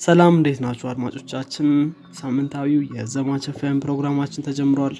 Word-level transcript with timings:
ሰላም 0.00 0.34
እንዴት 0.36 0.58
ናችሁ 0.64 0.86
አድማጮቻችን? 0.90 1.68
ሳምንታዊው 2.18 2.82
የዘማች 2.96 3.44
ኤፍኤም 3.52 3.78
ፕሮግራማችን 3.84 4.44
ተጀምሯል። 4.46 4.94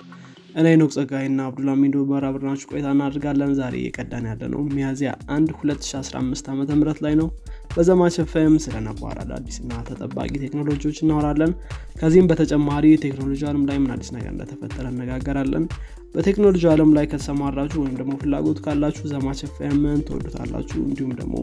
እኔ 0.55 0.69
ኖክ 0.81 0.91
ጸጋይና 0.97 1.41
አብዱልሚዶ 1.49 1.97
በራብርናችሁ 2.09 2.69
ቆይታ 2.71 2.87
እናደርጋለን። 2.95 3.53
ዛሬ 3.59 3.75
እየቀዳን 3.81 4.25
ያለ 4.31 4.43
ነው 4.55 4.63
ሚያዚያ 4.73 5.11
1 5.35 5.53
2015 5.57 6.51
ዓ 6.51 6.55
ም 6.73 6.97
ላይ 7.07 7.15
ነው። 7.21 7.29
በዘማች 7.75 8.17
ኤፍኤም 8.25 8.57
ስለ 8.65 8.77
ነባር 8.87 9.17
አዳዲስና 9.25 9.73
ተጠባቂ 9.89 10.31
ቴክኖሎጂዎች 10.45 10.99
እናወራለን። 11.05 11.53
ከዚህም 12.01 12.31
በተጨማሪ 12.33 12.85
ቴክኖሎጂ 13.05 13.43
አለም 13.51 13.65
ላይ 13.71 13.79
ምን 13.83 13.93
አዲስ 13.97 14.11
ነገር 14.17 14.31
እንደተፈጠረ 14.35 14.87
እነጋገራለን። 14.95 15.67
በቴክኖሎጂ 16.15 16.65
አለም 16.73 16.93
ላይ 16.97 17.07
ከተሰማራችሁ 17.07 17.81
ወይም 17.85 17.97
ደግሞ 18.01 18.15
ፍላጎት 18.23 18.61
ካላችሁ 18.67 19.05
ዘማች 19.13 19.43
ኤፍኤምን 19.49 20.01
ትወዱታላችሁ 20.07 20.79
እንዲሁም 20.87 21.13
ደግሞ 21.21 21.35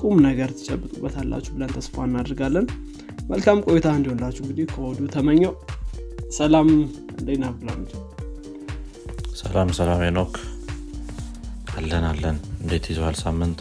ቁም 0.00 0.16
ነገር 0.26 0.50
ትጨብጡበታላችሁ 0.58 1.52
ብለን 1.54 1.72
ተስፋ 1.76 2.04
እናደርጋለን። 2.08 2.66
መልካም 3.30 3.62
ቆይታ 3.66 3.86
እንዲሆንላችሁ 3.96 4.42
እንግዲህ 4.44 4.66
ከወዱ 4.72 5.00
ተመኘው። 5.14 5.54
ሰላም 6.36 6.68
እንዴና 7.14 7.44
ብላምድ 7.58 7.90
ሰላም 9.40 9.68
ሰላም 9.78 10.00
ኖክ 10.16 10.34
አለን 11.76 12.04
አለን። 12.10 12.36
እንዴት 12.60 12.84
ይዘዋል 12.90 13.16
ሳምንት? 13.22 13.58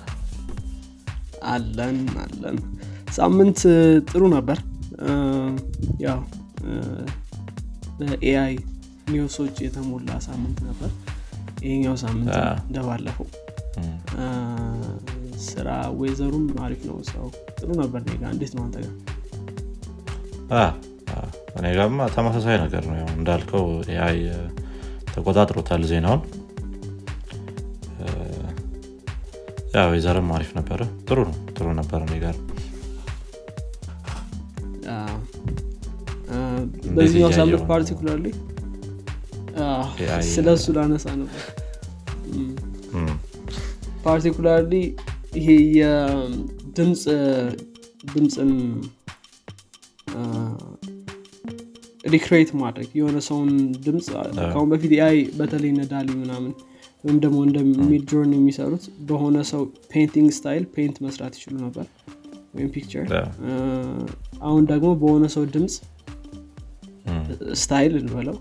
አለን 1.50 1.98
አለን። 2.24 2.58
ሳምንት 3.18 3.60
ጥሩ 4.10 4.22
ነበር። 4.36 4.60
ያው 6.06 6.20
በኤአይ 8.00 8.54
ኒውሶች 9.12 9.56
የተሞላ 9.66 10.12
ሳምንት 10.28 10.60
ነበር። 10.68 10.92
ይሄኛው 11.66 11.96
ሳምንት 12.04 12.34
እንደባለፈው 12.64 13.28
ስራ 15.56 15.70
weather 16.00 16.29
ኡም 16.29 16.46
አሪፍ 16.66 16.82
ነው 16.90 16.98
so 17.12 17.26
ጥሩ 17.58 17.70
ነበር 17.82 18.02
ኔጋ 18.10 18.24
እንዴት 18.36 18.54
ነው 18.58 18.64
አንተ 18.66 18.78
ጋር 18.86 18.94
እኔ 21.60 21.68
ጋም 21.78 22.08
ተመሳሳይ 22.16 22.58
ነገር 22.64 22.84
ነው 22.92 23.06
እንዳልከው 23.18 23.66
AI 23.94 24.20
ተቆጣጥሮታል 25.14 25.84
ዜናውን 25.92 26.24
weather 29.92 30.20
ም 30.20 30.28
አሪፍ 30.36 30.50
ነበረ 30.58 30.82
ጥሩ 31.08 31.20
ነው 31.30 31.38
ጥሩ 31.56 31.68
ነበር 31.80 32.00
እኔ 32.08 32.16
ጋር 32.26 32.36
በዚህኛው 36.98 37.32
ሳምንት 37.38 37.64
particularly 37.72 38.28
ስለ 40.34 40.48
እሱ 40.58 40.68
ላነሳ 40.78 41.06
ነበር 41.22 41.42
particularly 44.06 44.74
ይሄ 45.36 45.48
የድምፅ 45.78 47.04
ድምፅን 48.12 48.52
recreate 52.14 52.50
ማድረግ 52.62 52.90
የሆነ 52.98 53.18
ሰውን 53.28 53.50
ድምፅ 53.86 54.08
ከአሁን 54.38 54.70
በፊት 54.72 54.92
AI 54.98 55.18
በተለይ 55.40 55.72
እነ 55.78 55.91
DALL-E 55.91 56.10
ምናምን 56.22 56.52
ወይም 57.04 57.18
ደግሞ 57.24 57.38
እንደ 57.48 57.58
Midjourney 57.84 58.32
የሚሰሩት 58.36 58.84
በሆነ 59.08 59.38
ሰው 59.52 59.62
painting 59.92 60.30
style 60.38 60.64
paint 60.76 60.98
መስራት 61.06 61.34
ይችሉ 61.38 61.56
ነበር 61.66 61.86
ወይም 62.54 62.70
picture 62.76 63.06
አሁን 64.44 64.64
ደግሞ 64.72 64.92
በሆነ 65.02 65.26
ሰው 65.36 65.44
ድምፅ 65.56 65.76
style 67.62 67.94
እንበለው 68.02 68.38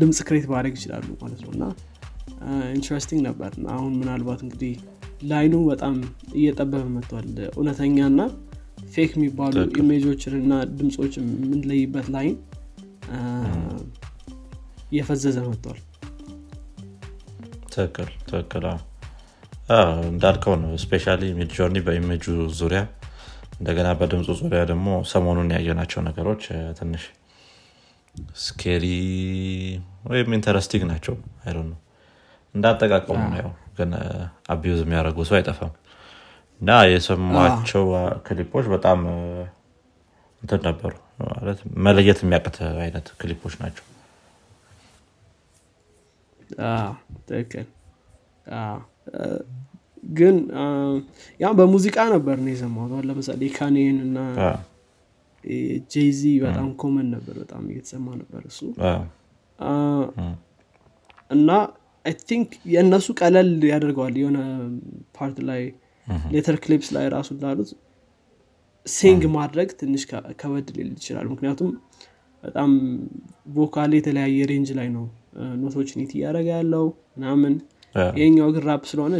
ድምፅ 0.00 0.18
create 0.28 0.46
ማድረግ 0.52 0.74
ይችላሉ 0.78 1.08
ማለት 1.22 1.40
ነው። 1.44 1.50
እና 1.56 1.64
interesting 2.76 3.20
ነበር። 3.28 3.50
አሁን 3.74 3.92
ምናልባት 4.00 4.40
እንግዲህ 4.46 4.74
line 5.28 5.45
ኑ 5.45 5.54
በጣም 5.70 5.94
እየጠበበ 6.34 6.84
መጥቷል። 6.94 7.26
እውነተኛና 7.52 8.20
fake 8.92 9.10
የሚባሉ 9.16 9.54
image 9.80 10.04
ኦችን 10.04 10.34
እና 10.40 10.52
ድምፆች 10.72 11.14
የምንለይበት 11.20 12.06
line 12.14 12.36
እየፈዘዘ 14.92 15.36
መጥቷል። 15.46 15.78
ትክክል 17.74 18.08
ትክክል። 18.30 18.64
እንዳልከው 20.08 20.54
ነው። 20.62 20.70
especially 20.82 21.04
Midjourney 21.36 21.78
በ 21.86 21.94
image 21.94 22.16
ኡ 22.16 22.24
ዙሪያ 22.60 22.80
እንደገና 23.60 23.88
በድምፁ 23.98 24.28
ዙሪያ 24.40 24.60
ደግሞ 24.70 24.88
ሰሞኑን 25.10 25.50
ያየናቸው 25.54 26.00
ነገሮች 26.06 26.44
ትንሽ 26.78 27.02
scary 28.44 28.84
ወይም 30.06 30.34
interesting 30.36 30.84
ናቸው። 30.90 31.14
አይ 31.42 31.52
ነው 31.58 31.78
እንዳጠቃቀሙ 32.54 33.18
ነው 33.34 33.52
ግን 33.80 33.92
abuse 34.50 34.80
የሚያደርጉ 34.84 35.18
ሰው 35.28 35.36
አይጠፋም። 35.38 35.72
እና 36.60 36.70
የሰማቸው 36.90 37.84
ክሊፖች 38.26 38.66
በጣም 38.72 38.98
እንትን 40.42 40.60
ነበሩ 40.68 40.92
ማለት 41.30 41.58
መለየት 41.84 42.18
የሚያቅት 42.24 42.56
አይነት 42.82 43.06
ክሊፖች 43.20 43.54
ናቸው። 43.62 43.84
ትክክል። 47.28 47.66
ግን 50.12 50.36
ያም 51.40 51.54
በሙዚቃ 51.58 51.96
ነበር 52.14 52.36
ነው 52.44 52.52
የሰማሁት። 52.52 53.04
ለምሳሌ 53.08 53.42
ካንዬን 53.56 53.98
እና 54.06 54.18
ጄዚ 55.92 56.22
በጣም 56.44 56.68
common 56.80 57.06
ነበር 57.14 57.34
በጣም 57.42 57.62
እየተሰማ 57.70 58.06
ነበር 58.20 58.42
እሱ። 58.50 58.60
እና 61.30 61.50
I 62.04 62.14
think 62.28 62.50
የእነሱ 62.74 63.06
ቀለል 63.20 63.50
ያደርገዋል 63.70 64.14
የሆነ 64.20 64.38
part 65.16 65.38
ላይ 65.48 65.62
later 66.32 66.56
clips 66.64 66.88
ላይ 66.96 67.04
ራሱ 67.14 67.28
ላሉት 67.42 67.70
sing 68.86 69.22
ማድረግ 69.34 69.68
ትንሽ 69.80 70.02
ከበድ 70.40 70.68
ሊል 70.76 70.90
ይችላል። 70.94 71.26
ምክንያቱም 71.32 71.70
በጣም 72.44 72.70
vocal 73.56 73.90
የተለያየ 73.96 74.46
range 74.50 74.70
ላይ 74.78 74.88
ነው 74.94 75.04
note 75.62 75.77
ኦችን 75.77 76.00
ት 76.02 76.14
እያደረገ 76.16 76.48
ያለው 76.56 76.86
ምናምን 77.14 77.54
ይሄኛው 78.14 78.48
ግን 78.54 78.62
ራፕ 78.68 78.82
ስለሆነ 78.90 79.14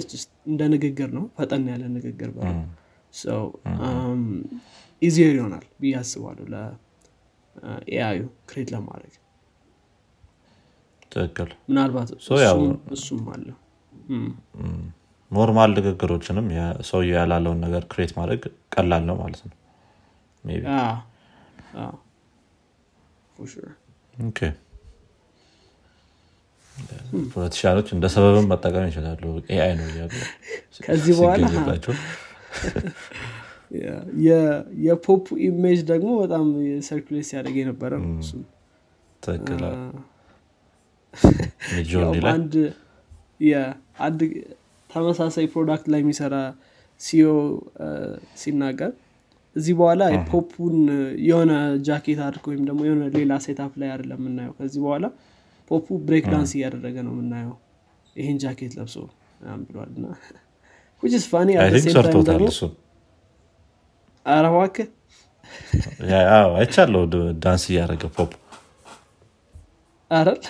እንደ 0.51 0.63
ንግግር 0.75 1.09
ነው 1.17 1.25
ፈጠን 1.39 1.65
ያለ 1.73 1.85
ንግግር 1.97 2.31
በ 2.37 2.41
easier 5.03 5.35
ይሆናል 5.39 5.65
ብዬ 5.81 5.93
አስባለሁ 6.01 6.45
ለ 6.55 8.21
AI 8.51 8.54
ዩ 8.54 8.58
create 8.58 8.69
ለማድረግ 8.75 9.15
ትክክል። 11.13 11.51
ምናልባት 11.69 12.11
እሱም 12.95 13.25
አለ። 13.33 13.47
normal 15.31 15.71
ንግግሮችንም 15.79 16.47
ሰውየ 16.89 17.13
ያላለውን 17.17 17.59
ነገር 17.65 17.83
create 17.91 18.13
ማድረግ 18.17 18.43
ቀላል 18.75 19.03
ነው 19.09 19.17
ማለት 19.21 19.43
ነው። 19.45 19.57
politician 27.33 27.73
ኦች 27.73 27.89
እንደ 27.95 28.07
ሰበብን 28.15 28.47
መጠቀም 28.51 28.87
ይችላሉ። 28.91 29.23
AI 29.51 29.73
ነው 29.79 29.87
እያሉ 29.91 30.13
ከዚህ 30.87 31.13
በኋላ 31.19 31.45
የ 34.85 34.99
Pope 34.99 35.27
image 35.47 35.81
ደግሞ 35.91 36.09
በጣም 36.23 36.47
circulate 36.87 37.27
ሲያደርግ 37.29 37.57
የነበረ 37.61 37.93
ነው 38.01 38.15
እሱም 41.81 42.27
አንድ 42.33 44.21
ተመሳሳይ 44.91 45.47
product 45.53 45.87
ላይ 45.93 46.01
የሚሰራ 46.03 46.37
CEO 47.01 47.27
ሲናገር 48.41 48.91
እዚህ 49.57 49.75
በኋላ 49.79 50.03
Pope 50.29 50.53
ኡን 50.53 50.77
የሆነ 51.29 51.53
ጃኬት 51.87 52.21
አድርግ 52.27 52.45
ወይም 52.51 52.63
ደግሞ 52.69 52.81
የሆነ 52.89 53.05
ሌላ 53.17 53.33
setup 53.45 53.73
ላይ 53.81 53.89
አይደለም 53.93 54.21
የምናየው። 54.21 54.53
ከዚህ 54.59 54.81
በኋላ 54.85 55.07
Pope 55.71 55.87
ኡ 56.07 56.12
break 56.12 56.27
dance 56.33 56.53
እያደረገ 56.57 56.97
ነው 57.07 57.13
የምናየው። 57.15 57.57
ይህን 58.17 58.39
ጃኬት 58.43 58.73
ለብሶ 58.79 58.97
ብሏል 59.67 59.91
እና 59.95 60.07
it's 61.17 61.27
funny 61.33 61.51
አረዋክ 64.27 64.77
አይቻለው 66.55 67.05
ዳንስ 67.45 67.63
እያደረገ 67.71 68.05
Pope። 68.17 68.33
አረል 70.11 70.41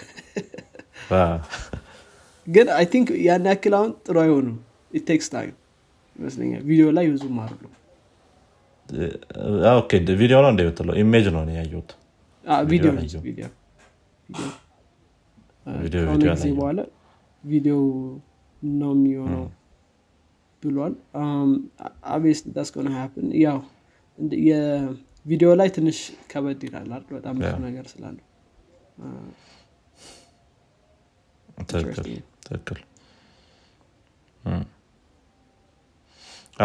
ግን 2.47 2.67
I 2.77 2.85
think 2.93 3.09
ያን 3.27 3.47
ያክል 3.51 3.75
አሁን 3.79 3.91
ጥሩ 4.07 4.17
አይሆንም። 4.23 4.57
it 4.95 5.04
takes 5.04 5.27
time 5.33 5.55
ይመስለኛል። 6.19 6.63
ቪዲዮ 6.69 6.87
ላይ 6.97 7.07
ብዙም 7.13 7.37
አሉ 7.43 7.53
ቪዲዮ 10.21 10.37
ነው 10.45 10.51
እንደምትለው 10.53 10.95
image 11.03 11.27
ነው 11.35 11.43
ያየሁት። 11.59 11.91
ከሆነ 12.75 12.97
ጊዜ 16.27 16.47
በኋላ 16.59 16.81
ቪዲዮ 17.45 17.77
ነው 18.63 18.93
የሚሆነው 18.97 19.45
ብሏል። 20.63 20.95
አቤስ 22.15 22.41
ዳስከሆነ 22.57 22.89
happen 22.97 23.29
ያው 23.45 23.59
የቪዲዮ 24.49 25.51
ላይ 25.61 25.69
ትንሽ 25.77 25.99
ከበድ 26.33 26.61
ይላል 26.67 27.05
በጣም 27.11 27.35
ብዙ 27.41 27.53
ነገር 27.69 27.87
ስላለው 27.93 28.27
ትክክል 31.63 32.81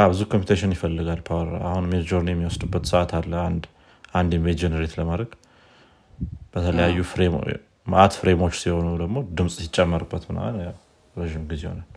ብዙ 0.06 0.22
computation 0.32 0.72
ይፈልጋል 0.76 1.20
power 1.28 1.50
አሁን 1.68 1.86
Midjourney 1.92 2.30
የሚወስድበት 2.34 2.86
ሰዓት 2.92 3.12
አለ 3.20 3.34
አንድ 4.20 4.32
image 4.38 4.58
generate 4.64 4.94
ለማድረግ። 5.00 5.32
በተለያዩ 6.54 6.98
መዓት 7.88 8.14
frame 8.20 8.40
ኦች 8.40 8.56
ሲሆኑ 8.62 8.88
ደግሞ 9.02 9.18
ድምፅ 9.38 9.56
ሲጨመርበት 9.58 10.24
ምናምን 10.30 10.56
ረዥም 11.16 11.44
ጊዜ 11.52 11.64
ይሆናል። 11.68 11.90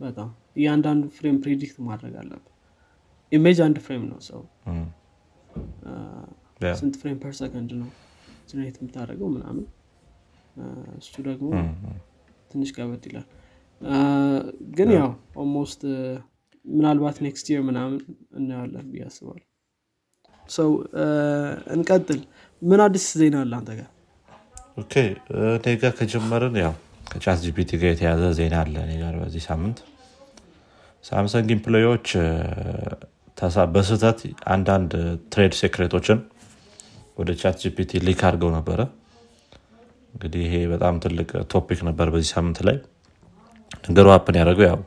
በጣም 0.00 0.28
እያንዳንዱ 0.58 1.04
frame 1.16 1.36
predict 1.44 1.76
ማድረግ 1.88 2.14
አለብ 2.22 2.42
image 3.32 3.58
አንድ 3.66 3.78
frame 3.86 4.04
ነው 4.10 4.18
so። 4.28 4.40
ስንት 6.78 6.94
frame 7.00 7.18
per 7.22 7.34
second 7.40 7.70
ነው 7.80 7.90
generate 8.48 8.76
የምታደርገው 8.80 9.28
ምናምን 9.36 9.64
እሱ 10.98 11.14
ደግሞ 11.28 11.48
ትንሽ 12.50 12.70
ከበድ 12.76 13.04
ይላል። 13.08 13.26
ግን 14.76 14.90
ያው 14.96 15.10
almost 15.36 15.82
ምናልባት 16.64 17.16
next 17.26 17.46
year 17.52 17.62
ምናምን 17.68 17.98
እናያለን 18.38 18.86
ብዬ 18.92 19.02
አስባለሁ። 19.08 19.44
so 20.44 20.70
እንቀጥል። 21.74 22.20
ምን 22.62 22.80
አዲስ 22.84 23.06
ዜና 23.20 23.36
አለ 23.42 23.52
አንተ 23.58 23.70
ጋር? 23.78 23.88
okay 24.78 24.94
እኔ 25.56 25.74
ጋር 25.82 25.92
ከጀመርን 25.98 26.56
ያው 26.62 26.74
ከ 27.10 27.38
ChatGPT 27.44 27.70
ጋር 27.80 27.90
የተያዘ 27.92 28.22
ዜና 28.38 28.54
አለ 28.62 28.74
እኔ 28.86 28.92
ጋር 29.02 29.14
በዚህ 29.22 29.42
ሳምንት። 29.48 29.78
ሳምሰንግ 31.04 31.48
employee 31.56 31.89
ዎች 31.89 32.06
በስህተት 33.74 34.18
አንዳንድ 34.54 34.92
trade 35.32 35.52
secret 35.60 35.89
ኦችን 35.89 36.18
ወደ 37.18 37.30
ChatGPT 37.40 38.00
leak 38.06 38.20
አድርገው 38.28 38.50
ነበረ 38.56 38.80
እንግዲህ 40.18 40.40
ይሄ 40.46 40.54
በጣም 40.70 40.94
ትልቅ 41.02 41.28
topic 41.52 41.80
ነበር 41.88 42.06
በዚህ 42.14 42.30
ሳምንት 42.34 42.58
ላይ። 42.68 42.76
ነገሩ 43.84 44.06
happen 44.14 44.36
ያደረገው 44.40 44.66
ያው 44.66 44.80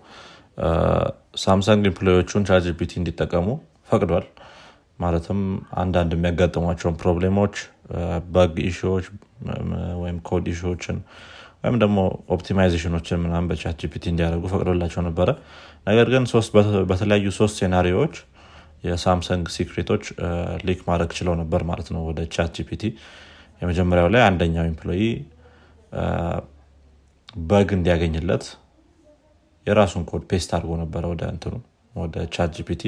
ሳምሰንግ 1.43 1.83
employee 1.89 2.45
ዎቹን 2.49 2.63
ChatGPT 2.65 2.91
እንዲጠቀሙ 2.99 3.47
ፈቅዷል። 3.89 4.25
ማለትም 4.99 5.39
አንዳንድ 5.81 6.11
የሚያጋጥሟቸውን 6.15 6.97
problem 7.01 7.36
ኦች 7.36 7.55
bug 8.35 8.55
issue 8.69 8.89
ዎች 8.89 9.05
ወይም 10.01 10.17
code 10.29 10.45
issue 10.53 10.73
ዎችን 10.73 10.97
ወይም 11.63 11.77
ደግሞ 11.83 11.97
optimization 12.35 12.93
ኦችን 12.93 13.21
ምናም 13.23 13.47
በ 13.51 13.75
ChatGPT 13.81 14.03
እንዲያደርጉ 14.11 14.45
ፈቅዶላቸው 14.53 15.01
ነበረ። 15.07 15.29
ነገር 15.87 16.07
ግን 16.13 16.23
በተለያዩ 16.91 17.27
ሶስት 17.39 17.55
scenario 17.61 17.97
ዎች 17.97 18.15
የ 18.83 18.97
Samsung 18.97 19.47
secret 19.55 19.84
ኦች 19.84 20.03
leak 20.67 20.79
ማድረግ 20.87 21.11
ችለው 21.17 21.35
ነበር 21.41 21.63
ማለት 21.63 21.89
ነው 21.95 22.01
ወደ 22.09 22.21
ChatGPT 22.35 22.83
የመጀመሪያው 23.61 24.07
ላይ 24.13 24.21
አንደኛው 24.27 24.65
employee 24.69 25.03
bug 27.45 27.69
እንዲያገኝለት 27.77 28.45
የራሱን 29.67 30.03
code 30.09 30.23
paste 30.29 30.51
አድርጎ 30.57 30.71
ነበረ 30.81 31.03
ወደ 31.11 31.23
እንትኑ 31.33 31.55
ወደ 31.93 32.15
ChatGPT 32.35 32.83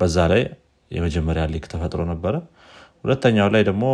በዛ 0.00 0.16
ላይ 0.32 0.42
የመጀመሪያ 0.90 1.42
leak 1.52 1.66
ተፈጥሮ 1.72 2.02
ነበረ። 2.10 2.34
ሁለተኛው 3.04 3.48
ላይ 3.54 3.62
ደግሞ 3.68 3.84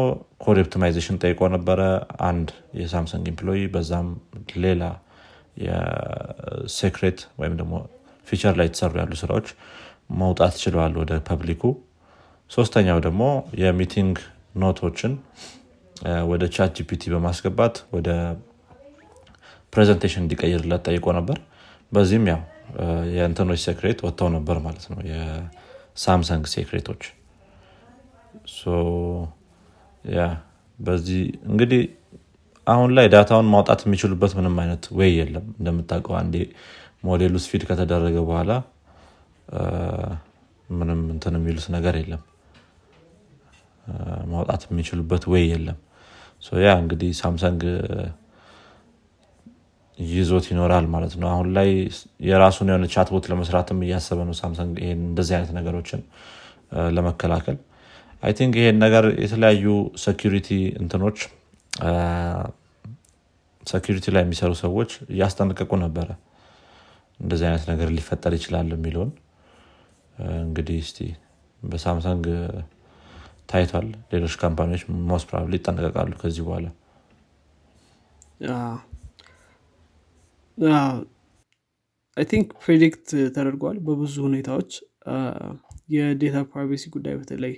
code 0.45 0.57
optimization 0.63 1.19
ጠይቆ 1.23 1.41
ነበረ 1.55 1.81
አንድ 2.29 2.49
የ 2.81 2.91
Samsung 2.91 3.27
employee 3.33 3.61
በዛም 3.75 4.09
ሌላ 4.65 4.83
የ 5.67 6.05
secret 6.05 7.21
ወይም 7.41 7.55
ደግሞ 7.61 7.75
feature 8.27 8.55
ላይ 8.59 8.67
የተሰሩ 8.69 8.95
ያሉ 9.03 9.13
ስራዎች 9.23 9.49
መውጣት 10.19 10.55
ችለዋል 10.63 10.93
ወደ 11.01 11.13
public 11.29 11.51
ኡ። 11.51 11.63
ሶስተኛው 12.51 12.99
ደግሞ 13.07 13.23
የ 13.63 13.75
meeting 13.75 14.17
note 14.63 14.83
ኦችን 14.83 15.13
ወደ 16.31 16.45
ChatGPT 16.55 17.03
በማስገባት 17.13 17.77
ወደ 17.95 18.09
presentation 19.73 20.23
እንዲቀይርለት 20.25 20.83
ጠይቆ 20.89 21.07
ነበር። 21.19 21.39
በዚህም 21.93 22.27
ያው 22.31 22.41
የእንትኖች 23.15 23.61
secret 23.67 23.99
ወጥተው 24.07 24.29
ነበር 24.37 24.57
ማለት 24.67 24.85
ነው። 24.93 24.99
የ 25.11 25.40
Samsung 25.40 26.45
secret 26.55 26.81
ኦች። 26.81 27.03
ያ 30.13 30.21
በዚህ 30.79 31.21
እንግዲህ 31.49 31.83
አሁን 32.67 32.91
ላይ 32.97 33.07
data 33.15 33.32
ውን 33.32 33.49
ማውጣት 33.53 33.81
የሚችሉበት 33.87 34.33
ምንም 34.39 34.57
አይነት 34.63 34.85
way 34.99 35.11
የለም። 35.19 35.47
እንደምታውቀው 35.59 36.15
አንዴ 36.21 36.35
model 37.05 37.35
ኡ 37.45 37.51
feed 37.51 37.63
ከተደረገ 37.69 38.17
በኋላ 38.29 38.53
ምንም 40.69 41.01
እንትን 41.15 41.37
የሚሉት 41.39 41.67
ነገር 41.77 41.95
የለም። 42.01 42.23
ማውጣት 44.33 44.63
የሚችሉበት 44.69 45.23
way 45.33 45.45
የለም 45.53 45.79
ያ 46.63 46.71
እንግዲህ 46.83 47.11
Samsung 47.21 47.61
ይዞት 49.99 50.47
ይኖራል 50.51 50.85
ማለት 50.87 51.15
ነው። 51.21 51.29
አሁን 51.33 51.49
ላይ 51.57 51.69
የራሱን 52.29 52.69
የሆነ 52.71 52.87
chatbot 52.95 53.25
ለመስራትም 53.31 53.79
እያሰበ 53.87 54.19
ነው 54.29 54.37
Samsung 54.41 54.75
ይሄን 54.83 55.01
እንደዚህ 55.09 55.35
አይነት 55.39 55.51
ነገሮችን 55.59 56.03
ለመከላከል። 56.97 57.57
I 58.23 58.33
think 58.39 58.55
ይሄን 58.61 58.79
ነገር 58.85 59.05
የተለያዩ 59.25 59.67
security 60.05 60.49
እንትኖች 60.81 61.19
security 63.63 64.07
ላይ 64.15 64.23
የሚሰሩ 64.25 64.53
ሰዎች 64.63 64.91
እያስጠነቀቁ 65.13 65.73
ነበረ። 65.85 66.09
እንደዚህ 67.21 67.47
አይነት 67.49 67.65
ነገር 67.73 67.89
ሊፈጠር 67.97 68.33
ይችላል 68.39 68.69
የሚለውን። 68.75 69.11
እንግዲህ 70.43 70.79
እስቲ 70.85 70.99
በ 71.63 71.76
Samsung 71.76 72.25
ታይቷል። 73.49 73.89
ሌሎች 74.13 74.35
company 74.43 74.68
ዎች 74.68 74.83
most 75.09 75.25
probably 75.29 75.55
ይጠነቀቃሉ 75.59 76.13
ከዚህ 76.21 76.43
በኋላ። 76.47 76.67
I 82.17 82.25
think 82.31 82.49
predict 82.63 83.07
ተደርጓል 83.35 83.77
በብዙ 83.87 84.15
ሁኔታዎች። 84.27 84.71
የ 85.89 86.05
data 86.05 86.39
privacy 86.51 86.85
ጉዳይ 86.95 87.15
በተለይ 87.21 87.55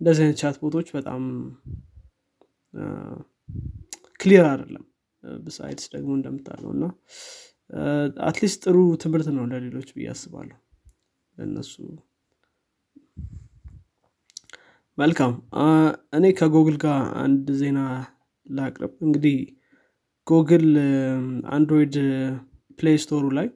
እንደዚህ 0.00 0.22
አይነት 0.24 0.38
chatbot 0.42 0.56
ኦች 0.62 0.88
በጣም 0.96 1.22
clear 4.20 4.44
አይደለም። 4.50 4.84
besides 5.40 5.86
ደግሞ 5.94 6.10
እንደምታለው 6.18 6.70
እና 6.74 6.84
at 8.28 8.37
least 8.37 8.58
ጥሩ 8.64 8.76
ትምህርት 9.02 9.28
ነው 9.36 9.44
ለሌሎች 9.50 9.88
ብዬ 9.96 10.06
አስባለሁ። 10.12 10.56
ለእነሱ 11.36 11.72
መልካም። 15.00 15.32
እኔ 16.16 16.24
ከጎግል 16.38 16.76
ጋር 16.84 16.98
አንድ 17.22 17.46
ዜና 17.60 17.80
ላቅርብ። 18.46 18.92
እንግዲህ 19.06 19.36
ጎግል 20.26 20.66
አንድሮይድ 21.54 21.94
ፕሌይ 22.78 22.96
ስቶሩ 23.04 23.24
ላይ 23.38 23.46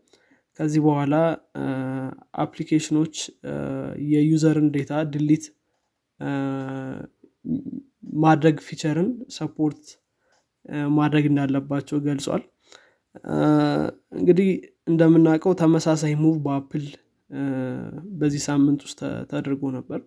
ከዚህ 0.59 0.81
በኋላ 0.87 1.15
application 2.45 3.15
ኦች 4.13 4.31
የ 4.31 4.41
user 4.41 4.59
ን 4.59 4.69
data 4.75 4.93
delete 5.13 5.45
ማድረግ 8.25 8.57
feature 8.67 8.99
ን 8.99 9.09
support 9.37 9.83
ማድረግ 10.99 11.25
እንዳለባቸው 11.31 11.99
ገልጿል። 12.07 12.43
እንግዲህ 14.19 14.49
እንደምናውቀው 14.89 15.53
ተመሳሳይ 15.61 16.15
move 16.23 16.37
በ 16.47 16.58
Apple 16.58 16.87
በዚህ 18.21 18.41
ሳምንት 18.49 18.81
ውስጥ 18.87 19.01
ተደርጎ 19.31 19.63
ነበር 19.77 20.01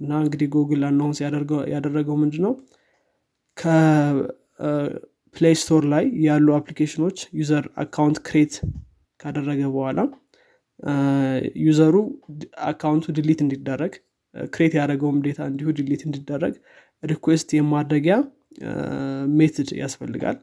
እና 0.00 0.12
እንግዲህ 0.22 0.48
Google 0.54 0.82
announce 0.88 1.18
ያደረገው 1.74 2.16
ምንድ 2.22 2.36
ነው 2.44 2.52
ከ 3.56 4.22
Play 4.22 5.54
Store 5.62 5.84
ላይ 5.92 6.04
ያሉ 6.26 6.48
application 6.58 7.18
ኦች 7.40 7.53
user 7.53 7.66
account 7.82 8.18
create 8.28 8.54
ካደረገ 9.20 9.60
በኋላ 9.74 10.00
user 11.64 11.94
ኡ 12.70 12.79
account 12.79 13.12
ኡ 13.18 13.23
delete 13.23 13.40
እንዲደረግ 13.44 13.92
create 14.54 14.72
ያደረገውም 14.78 15.18
data 15.26 15.40
እንዲሁ 15.50 15.68
delete 15.78 16.02
እንዲደረግ 16.08 16.54
request 17.02 17.48
የማድረጊያ 17.56 18.14
method 19.34 19.68
ያስፈልጋል። 19.82 20.36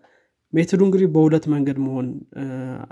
method 0.53 0.74
ኡ 0.74 0.81
እንግዲህ 0.87 1.07
በሁለት 1.13 1.45
መንገድ 1.53 1.77
መሆን 1.85 2.07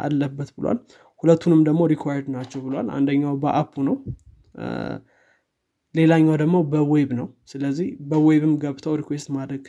አለበት 0.04 0.50
ብሏል። 0.58 0.78
ሁለቱንም 1.24 1.62
ደግሞ 1.68 1.82
required 1.94 2.28
ናቸው 2.36 2.60
ብሏል። 2.66 2.88
አንደኛው 2.98 3.34
በ 3.42 3.51
app 3.51 3.65
ኡ 3.65 3.74
ነው 3.88 3.96
ሌላኛው 5.96 6.36
ደግሞ 6.42 6.58
በ 6.72 6.87
web 6.87 7.10
ነው። 7.20 7.28
ስለዚህ 7.52 7.88
በ 8.10 8.22
web 8.22 8.41
ም 8.41 8.54
ገብተው 8.64 8.94
request 9.02 9.30
ማድረግ 9.38 9.64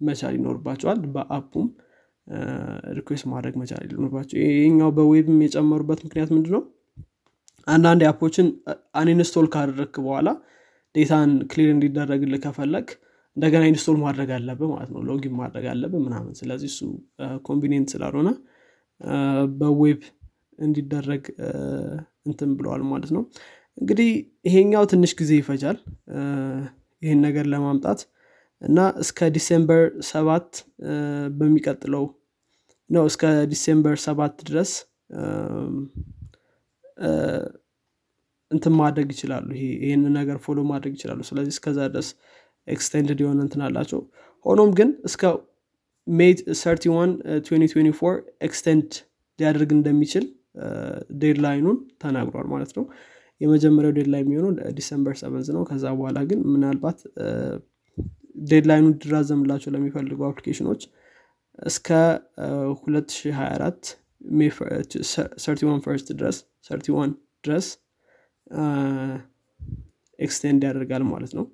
መቻል 0.00 0.34
ይኖርባቸዋል። 0.38 1.00
በ 1.14 1.26
app 1.26 1.43
ኡም 1.43 1.66
request 2.98 3.26
ማድረግ 3.32 3.54
መቻል 3.62 3.82
ይኖርባቸው። 3.88 4.36
ይህኛው 4.44 4.90
በ 4.98 5.09
web 5.09 5.27
ም 5.27 5.38
የጨመሩበት 5.44 6.00
ምክንያት 6.06 6.30
ምንድ 6.34 6.48
ነው 6.54 6.62
አንዳንድ 7.66 8.02
app 8.08 8.21
ኦችን 8.21 8.46
uninstall 9.00 9.46
ካደረግክ 9.54 9.96
በኋላ 10.06 10.28
data 10.94 11.18
ን 11.18 11.30
clear 11.50 11.68
እንዲደረግልህ 11.74 12.34
ከፈለግክ 12.44 12.88
እንደገና 13.36 13.62
install 13.70 13.96
ማድረግ 14.02 14.30
አለብህ 14.36 14.68
ማለት 14.72 14.90
ነው። 14.94 15.02
login 15.08 15.34
ማድረግ 15.40 15.64
አለብህ 15.72 16.00
ምናምን። 16.06 16.32
ስለዚህ 16.40 16.68
እሱ 16.72 16.80
convenient 17.48 17.88
ስላልሆነ 17.94 18.30
በ 19.60 19.76
web 19.76 20.00
እንዲደረግ 20.58 21.22
እንትን 22.26 22.50
ብለዋል 22.58 22.82
ማለት 22.90 23.10
ነው 23.16 23.22
እንግዲህ 23.78 24.10
ይሄኛው 24.44 24.84
ትንሽ 24.92 25.12
ጊዜ 25.20 25.32
ይፈጃል። 25.40 25.78
ይህን 27.02 27.20
ነገር 27.26 27.44
ለማምጣት 27.52 28.00
እና 28.62 28.78
እስከ 29.02 29.28
December 29.36 29.82
ሰባት 30.10 30.50
በሚቀጥለው 31.38 32.04
ነው 32.90 33.04
እስከ 33.10 33.22
December 33.52 33.96
ሰባት 34.06 34.34
ድረስ 34.48 34.72
እንትን 38.50 38.74
ማድረግ 38.80 39.08
ይችላሉ። 39.14 39.46
ይህን 39.82 40.02
ነገር 40.18 40.36
follow 40.44 40.60
ማድረግ 40.70 40.92
ይችላሉ። 40.96 41.20
ስለዚህ 41.30 41.52
እስከዛ 41.56 41.78
ድረስ 41.94 42.08
extended 42.66 43.20
የሆነ 43.24 43.40
እንትን 43.46 43.62
አላቸው። 43.66 44.00
ሆኖም 44.46 44.70
ግን 44.78 44.90
እስከ 45.08 45.22
May 46.06 46.32
31 46.56 47.16
2024 47.48 48.14
extend 48.48 48.88
ሊያደርግ 49.38 49.70
እንደሚችል 49.76 50.24
deadline 51.22 51.59
ኡን 51.59 51.78
ተናግሯል 52.02 52.46
ማለት 52.52 52.72
ነው 52.78 52.84
የመጀመሪያው 53.42 53.92
deadline 53.98 54.26
የሚሆነው 54.26 54.50
December 54.78 55.14
seventh 55.20 55.48
ነው። 55.56 55.62
ከዛ 55.70 55.84
በኋላ 55.98 56.18
ግን 56.30 56.40
ምናልባት 56.52 56.98
deadline 58.46 58.76
ኡ 58.76 58.84
እንዲራዘምላቸው 58.92 59.70
ለሚፈልጉ 59.74 60.20
application 60.28 60.68
ኦች 60.68 60.82
እስከ 61.66 61.88
2024 62.76 63.90
31 65.38 65.84
first 65.86 66.08
ድረስ 66.20 66.36
31 66.68 67.16
ድረስ 67.44 67.66
extend 70.18 70.62
ያደርጋል 70.68 71.04
ማለት 71.12 71.32
ነው። 71.38 71.44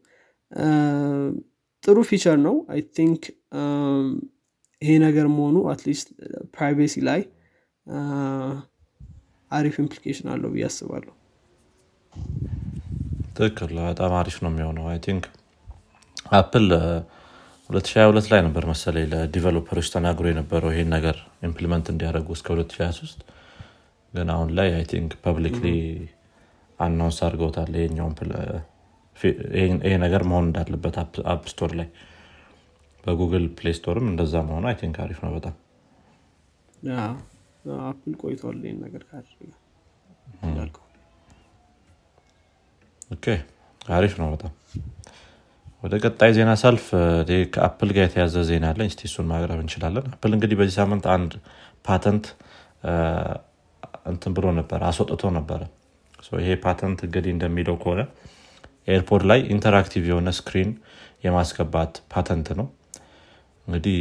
ጥሩ 1.85 1.99
feature 2.09 2.39
ነው። 2.47 2.57
I 2.73 2.81
think 2.97 3.23
ይሄ 4.83 4.91
ነገር 5.07 5.27
መሆኑ 5.37 5.57
at 5.73 5.83
least 5.83 6.09
privacy 6.57 6.95
ላይ 7.09 7.21
አሪፍ 9.51 9.77
implication 9.83 10.27
አለው 10.33 10.51
ብዬ 10.55 10.65
አስባለሁ 10.69 11.13
ትክክል። 13.37 13.73
በጣም 13.87 14.13
አሪፍ 14.21 14.37
ነው 14.45 14.51
የሚሆነው። 14.53 14.87
I 14.91 14.99
think 15.05 15.25
Apple 16.39 16.67
2022 17.71 18.31
ላይ 18.33 18.41
ነበር 18.47 18.65
መሰለኝ 18.71 19.05
ለ 19.13 19.23
developer 19.23 19.69
ኦች 19.69 19.89
ተናግሮ 19.95 20.27
የነበረው 20.31 20.71
ይሄን 20.75 20.91
ነገር 20.97 21.17
implement 21.49 21.87
እንዲያደርጉ 21.93 22.29
እስከ 22.37 22.49
2023 22.55 23.25
ግን 24.13 24.29
አሁን 24.35 24.51
ላይ 24.59 24.69
I 24.77 24.85
think 24.93 25.11
publicly 25.25 25.67
announce 26.79 27.19
አድርገውታል 27.27 27.73
ይሄኛውን 27.79 28.15
ይሄ 29.85 29.95
ነገር 30.05 30.23
መሆን 30.31 30.47
እንዳለበት 30.49 30.97
App 31.33 31.45
Store 31.53 31.73
ላይ። 31.81 31.89
በ 33.05 33.15
Google 33.15 33.45
Play 33.59 33.75
Store 33.79 33.99
ም 33.99 34.07
እንደዛ 34.11 34.35
መሆኑ 34.49 34.65
I 34.71 34.77
think 34.81 34.97
አሪፍ 35.05 35.19
ነው 35.25 35.33
በጣም። 35.37 35.55
Apple 37.87 38.13
ቆይቷል 38.23 38.59
ይህን 38.65 38.79
ነገር 38.87 39.03
okay 40.67 40.77
አሪፍ 43.91 44.15
ነው 44.21 44.29
በጣም። 44.33 44.53
ወደ 45.83 45.95
ቀጣይ 46.05 46.31
ዜና 46.37 46.51
ሳልፍ 46.61 46.87
ከ 47.55 47.65
Apple 47.65 47.91
ጋር 47.97 48.05
የተያዘ 48.07 48.37
ዜና 48.49 48.65
አለኝ። 48.73 48.89
እስቲ 48.93 49.03
እሱን 49.09 49.27
ማቅረብ 49.31 49.61
እንችላለን። 49.63 50.07
Apple 50.15 50.33
እንግዲህ 50.37 50.57
በዚህ 50.61 50.75
ሳምንት 50.79 51.05
አንድ 51.15 51.33
ፓተንት 51.87 52.25
እንትን 54.11 54.33
ብሎ 54.37 54.47
ነበረ 54.59 54.81
አስወጥቶ 54.91 55.31
ነበረ። 55.39 55.61
ይሄ 56.41 56.51
ፓተንት 56.65 57.01
እንግዲህ 57.07 57.31
እንደሚለው 57.35 57.77
ከሆነ 57.83 58.01
AirPod 58.89 59.23
ላይ 59.31 59.41
interactive 59.55 60.05
የሆነ 60.11 60.29
screen 60.39 60.71
የማስገባት 61.25 61.95
ፓተንት 62.13 62.49
ነው። 62.61 62.67
እንግዲህ 63.67 63.97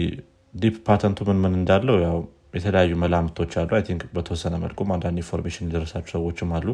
deep 0.53 0.75
patent 0.88 1.12
ኡ 1.12 1.19
ምን 1.29 1.39
ምን 1.43 1.53
እንዳለው 1.59 1.95
የተለያዩ 2.57 2.93
መላምቶች 3.01 3.53
አሉ። 3.61 3.69
think 3.88 4.03
በተወሰነ 4.15 4.55
መልኩም 4.63 4.89
አንዳንድ 4.95 5.17
information 5.24 5.67
የደረሳቸው 5.67 6.13
ሰዎችም 6.15 6.51
አሉ 6.57 6.67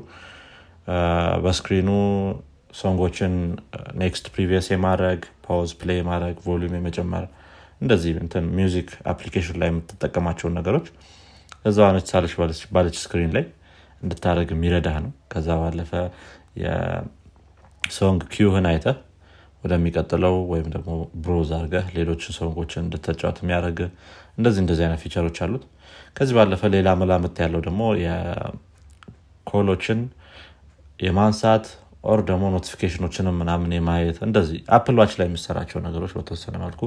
በ 1.43 1.53
screen 1.53 1.80
ኡ 1.80 1.89
song 2.75 2.99
ኦችን 2.99 3.33
next 4.01 4.25
previous 4.33 4.67
የማድረግ 4.71 5.19
pause 5.45 5.72
play 5.79 5.98
የማድረግ 5.99 6.37
volume 6.45 6.74
የመጨመር 6.77 7.25
እንደዚህ 7.81 8.13
music 8.57 8.89
application 9.12 9.57
ላይ 9.61 9.69
የምትጠቀማቸውን 9.71 10.55
ነገሮች 10.59 10.87
እዛ 11.65 11.79
ነች 11.95 12.07
ሳለች 12.11 12.33
ባለች 12.73 12.97
screen 13.03 13.31
ላይ 13.35 13.45
እንድታደረግ 14.01 14.49
የሚረዳ 14.53 14.89
ነው። 15.03 15.11
ከዛ 15.31 15.49
ባለፈ 15.61 15.91
የ 16.63 17.16
song 17.16 18.22
queue 18.33 18.52
ህን 18.52 18.67
አይተ 18.71 18.87
ወደሚቀጥለው 19.63 20.35
ወይም 20.51 20.67
ደግሞ 20.73 20.91
browse 21.24 21.51
አርገህ 21.57 21.85
ሌሎችን 21.97 22.35
song 22.38 22.55
ኦችን 22.55 22.81
እንድተጫወት 22.85 23.37
የሚያደርግ 23.43 23.79
እንደዚህ 24.37 24.61
እንደዚህ 24.63 24.83
አይነት 24.85 25.01
feature 25.03 25.25
ኦች 25.25 25.38
አሉት። 25.45 25.63
ከዚህ 26.15 26.33
ባለፈ 26.39 26.61
ሌላ 26.75 26.89
መላምት 27.01 27.37
ያለው 27.43 27.61
ደግሞ 27.67 27.81
የ 28.03 28.36
call 28.36 29.01
ኦችን 29.01 30.00
የማንሳት 31.03 31.65
or 32.03 32.19
ደግሞ 32.29 32.45
notification 32.55 33.03
ኦችንም 33.03 33.36
ምናምን 33.41 33.74
የማየት 33.75 34.17
እንደዚህ 34.27 34.57
አፕል 34.77 34.95
ዋች 35.01 35.13
ላይ 35.19 35.27
የሚሰራቸው 35.29 35.79
ነገሮች 35.86 36.13
በተወሰነ 36.17 36.55
መልኩ 36.63 36.81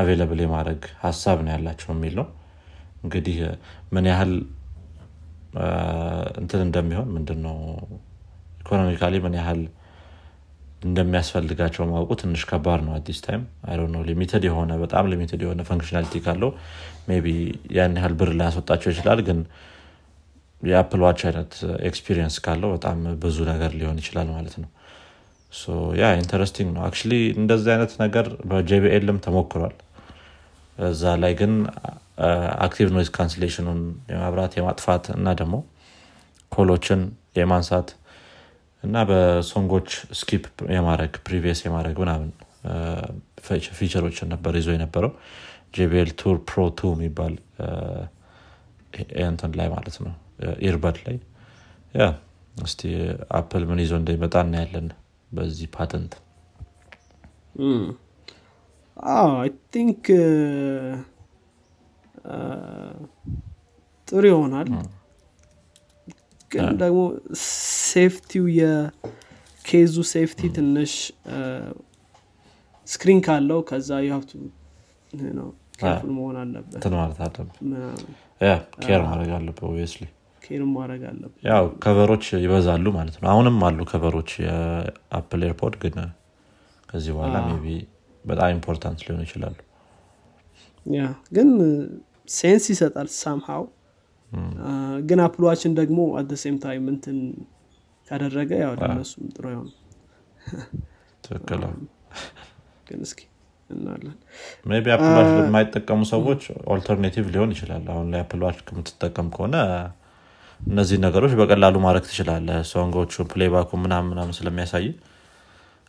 available 0.00 0.40
የማድረግ 0.44 0.82
ሀሳብ 1.04 1.38
ነው 1.46 1.52
ያላቸው 1.54 1.90
የሚል 1.94 2.14
ነው። 2.20 2.26
እንግዲህ 3.04 3.38
ምን 3.94 4.06
ያህል 4.10 4.32
እንትን 6.40 6.60
እንደሚሆን 6.66 7.08
ምንድነው 7.16 7.56
economically 8.62 9.14
ምን 9.24 9.34
ያህል 9.40 9.62
እንደሚያስፈልጋቸው 10.82 11.82
ማውቁ 11.90 12.12
ትንሽ 12.20 12.42
ከባድ 12.50 12.80
ነው 12.86 12.92
at 12.96 13.01
the 13.01 13.08
same 13.08 13.18
time 13.24 13.42
ያው 13.66 13.76
limited 13.92 14.44
የሆነ 14.48 14.72
በጣም 14.82 15.04
limited 15.12 15.42
የሆነ 15.44 15.62
functionality 15.68 16.22
ካለው 16.24 16.50
maybe 17.24 17.28
ያን 17.76 17.94
ያህል 17.98 18.14
ብር 18.20 18.30
ላያስወጣቸው 18.38 18.90
ይችላል 18.94 19.20
ግን 19.28 19.38
የአፕል 20.62 21.00
ዋች 21.04 21.20
አይነት 21.28 21.52
experience 21.88 22.36
ካለው 22.44 22.70
በጣም 22.74 22.98
ብዙ 23.22 23.36
ነገር 23.50 23.70
ሊሆን 23.80 23.98
ይችላል 24.02 24.28
ማለት 24.36 24.54
ነው። 24.62 24.70
ያ 26.00 26.10
interesting 26.18 26.68
ነው. 26.74 26.82
አክ 26.86 26.96
እንደዚህ 27.36 27.70
አይነት 27.74 27.92
ነገር 28.04 28.26
በ 28.50 28.69
JBLም 28.69 29.18
ተሞክሯል። 29.24 29.74
እዛ 30.86 31.02
ላይ 31.22 31.32
ግን 31.40 31.52
active 32.64 32.88
noise 32.96 33.08
cancellation 33.16 33.64
ኑን 33.64 33.80
የማብራት 34.12 34.52
የማጥፋት 34.58 35.04
እና 35.16 35.28
ደግሞ 35.40 35.56
call 36.52 36.71
ኦችን 36.71 37.00
የማንሳት 37.38 37.88
እና 38.82 38.96
በ 39.08 39.24
song 39.24 39.56
ኦች 39.56 39.88
skip 40.20 40.44
የማድረግ 40.76 41.12
previous 41.26 41.60
የማድረግ 41.66 41.96
ምናምን 42.02 42.30
feature 43.78 44.06
ኦችን 44.06 44.30
ነበር 44.34 44.52
ይዞ 44.60 44.68
የነበረው። 44.74 45.12
JBL 45.76 46.10
Tour 46.20 46.36
Pro 46.48 46.64
2 46.78 46.90
የሚባል 46.94 47.34
እንትን 49.26 49.52
ላይ 49.60 49.68
ማለት 49.74 49.96
ነው 50.04 50.12
earbud 50.66 50.96
ላይ። 51.04 51.16
yeah 51.94 52.04
እስቲ 52.62 52.80
አፕል 53.38 53.62
ምን 53.68 53.80
ይዞ 53.82 53.92
እንደሚመጣ 54.00 54.34
እናያለን 54.46 54.88
በዚህ 55.30 55.68
patent። 55.76 56.12
think 59.72 60.04
ጥሩ 64.08 64.22
ይሆናል። 64.30 64.68
ግን 66.50 66.66
ደግሞ 66.82 67.00
safety 67.90 68.44
ው 68.58 68.92
የ 68.92 69.26
case 69.26 69.94
ኡ 70.12 70.19
safety 70.19 70.40
ትንሽ 70.56 70.94
screen 72.86 73.20
ካለው 73.26 73.60
ከዛ 73.68 73.90
የሀብቱ 74.04 74.30
careful 75.80 76.10
መሆን 76.16 76.36
አለበት። 76.42 76.80
care 78.84 79.00
ማድረግ 79.06 79.30
አለብህ 79.36 79.64
obviously 79.70 80.02
care 80.42 80.62
ማድረግ 80.72 81.02
አለበት 81.10 81.40
ያው 81.48 81.64
cover 81.84 82.06
ኦች 82.06 82.24
ይበዛሉ 82.44 82.86
ማለት 82.96 83.16
ነው። 83.18 83.28
አሁንም 83.32 83.58
አሉ 83.66 83.80
cover 83.90 84.12
ኦች 84.12 84.30
የአፕል 84.44 85.42
AirPod 85.48 85.76
ግን 85.82 85.96
ከዚህ 86.88 87.12
በኋላ 87.16 87.36
maybe 87.60 87.76
በጣም 88.24 88.50
important 88.56 89.00
ሊሆኑ 89.04 89.20
ይችላሉ። 89.26 89.56
yeah 90.86 91.02
ግን 91.36 91.48
sense 92.28 92.64
ይሰጣል 92.72 93.08
ሳምሃው። 93.16 93.64
ግን 95.08 95.18
አፕል 95.24 95.46
ዋችን 95.46 95.72
ደግሞ 95.78 95.98
at 96.18 96.25
the 96.25 96.36
same 96.42 96.56
time 96.62 96.84
እንትን 96.92 97.16
ካደረገ 98.08 98.50
ያው 98.62 98.72
ለነሱም 98.80 99.26
ጥሩ 99.34 99.44
ይሆን 99.52 99.68
ትክክል 101.24 101.62
ግን 102.88 103.00
እስኪ 103.06 103.20
እናለን 103.70 104.16
maybe 104.84 104.90
አፕልዋች 104.94 105.28
ለማይጠቀሙ 105.36 106.00
ሰዎች 106.12 106.42
alternative 106.72 107.26
ሊሆን 107.34 107.52
ይችላል። 107.54 107.84
አሁን 107.94 108.08
ላይ 108.12 108.20
አፕልዋች 108.24 108.58
የምትጠቀም 108.72 109.28
ከሆነ 109.36 109.56
እነዚህ 110.62 110.96
ነገሮች 111.04 111.32
በቀላሉ 111.38 111.76
ማድረግ 111.84 112.04
ትችላለ 112.08 112.48
song 112.70 112.97
ኦቹ 112.97 113.24
playback 113.32 113.62
ኡ 113.62 113.70
ምናምን 113.84 114.10
ምናምን 114.12 114.36
ስለሚያሳይ 114.38 114.86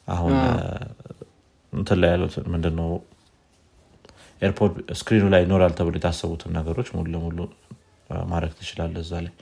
አሁን 0.07 0.33
እንትን 1.73 1.97
ላይ 2.01 2.09
ያሉት 2.13 2.33
ምንድነው? 2.53 2.89
AirPod 4.41 4.73
screen 4.99 5.19
ኑ 5.19 5.25
ላይ 5.33 5.41
ይኖራል 5.45 5.73
ተብሎ 5.77 5.93
የታሰቡትን 5.97 6.51
ነገሮች 6.57 6.87
ሙሉ 6.95 7.05
ለሙሉ 7.13 7.37
ማድረግ 8.31 8.51
ትችላለ 8.59 8.95
እዛ 9.03 9.13
ላይ። 9.25 9.33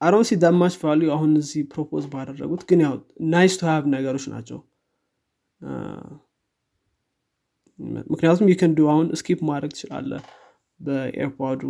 አሮን 0.00 0.24
ሲ 0.28 0.36
ዳማች 0.42 0.74
ቫሉ 0.82 1.08
አሁን 1.16 1.30
እዚህ 1.40 1.62
ፕሮፖዝ 1.72 2.04
ባደረጉት 2.12 2.62
ግን 2.68 2.80
ያው 2.84 2.94
ናይስ 3.32 3.54
ቱ 3.60 3.68
ሃቭ 3.68 3.84
ነገሮች 3.94 4.24
ናቸው። 4.34 4.58
ምክንያቱም 8.10 8.48
ይክንዱ 8.52 8.78
አሁን 8.92 9.06
ስኪፕ 9.20 9.40
ማድረግ 9.50 9.70
ትችላለ 9.76 10.12
በኤርፖዱ 10.80 11.62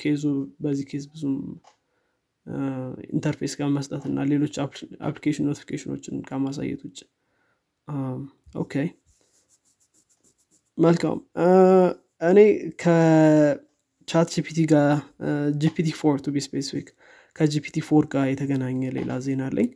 ኬዙ 0.00 0.22
በዚህ 0.60 0.84
ኬዝ 0.90 1.04
ብዙም 1.12 1.36
ኢንተርፌስ 3.10 3.52
ጋር 3.58 3.68
እና 4.08 4.24
ሌሎች 4.30 4.54
አፕሊኬሽን 5.02 5.46
ኖቲፊኬሽኖችን 5.48 6.16
ከማሳየት 6.28 6.82
ውጭ 6.86 6.98
okay። 8.62 8.74
መልካም። 10.78 11.18
እኔ 12.28 12.38
ከ 12.82 14.28
ChatGPT 14.34 14.60
ጋር 14.72 14.90
GPT-4 15.62 15.88
to 16.00 16.32
be 16.34 16.42
specific 16.46 16.80
ከ 16.80 16.88
GPT-4 17.36 18.04
ጋር 18.12 18.26
የተገናኘ 18.30 18.80
ሌላ 18.96 19.12
ዜና 19.24 19.42
አለኝ። 19.48 19.68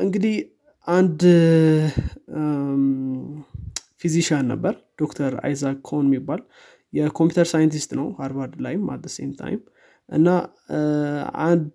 እንግዲህ 0.00 0.36
አንድ 0.88 1.20
physician 4.00 4.46
ነበር። 4.52 4.74
ዶክተር 5.00 5.32
አይዛክ 5.44 5.78
ኮን 5.88 6.06
የሚባል 6.08 6.40
የ 6.92 7.03
computer 7.03 7.46
scientist 7.52 7.90
ነው 7.98 8.06
ሃርቫርድ 8.18 8.54
ላይም 8.66 8.84
at 8.92 9.04
same 9.16 9.32
time 9.40 9.60
እና 10.08 10.28
አንድ 11.46 11.74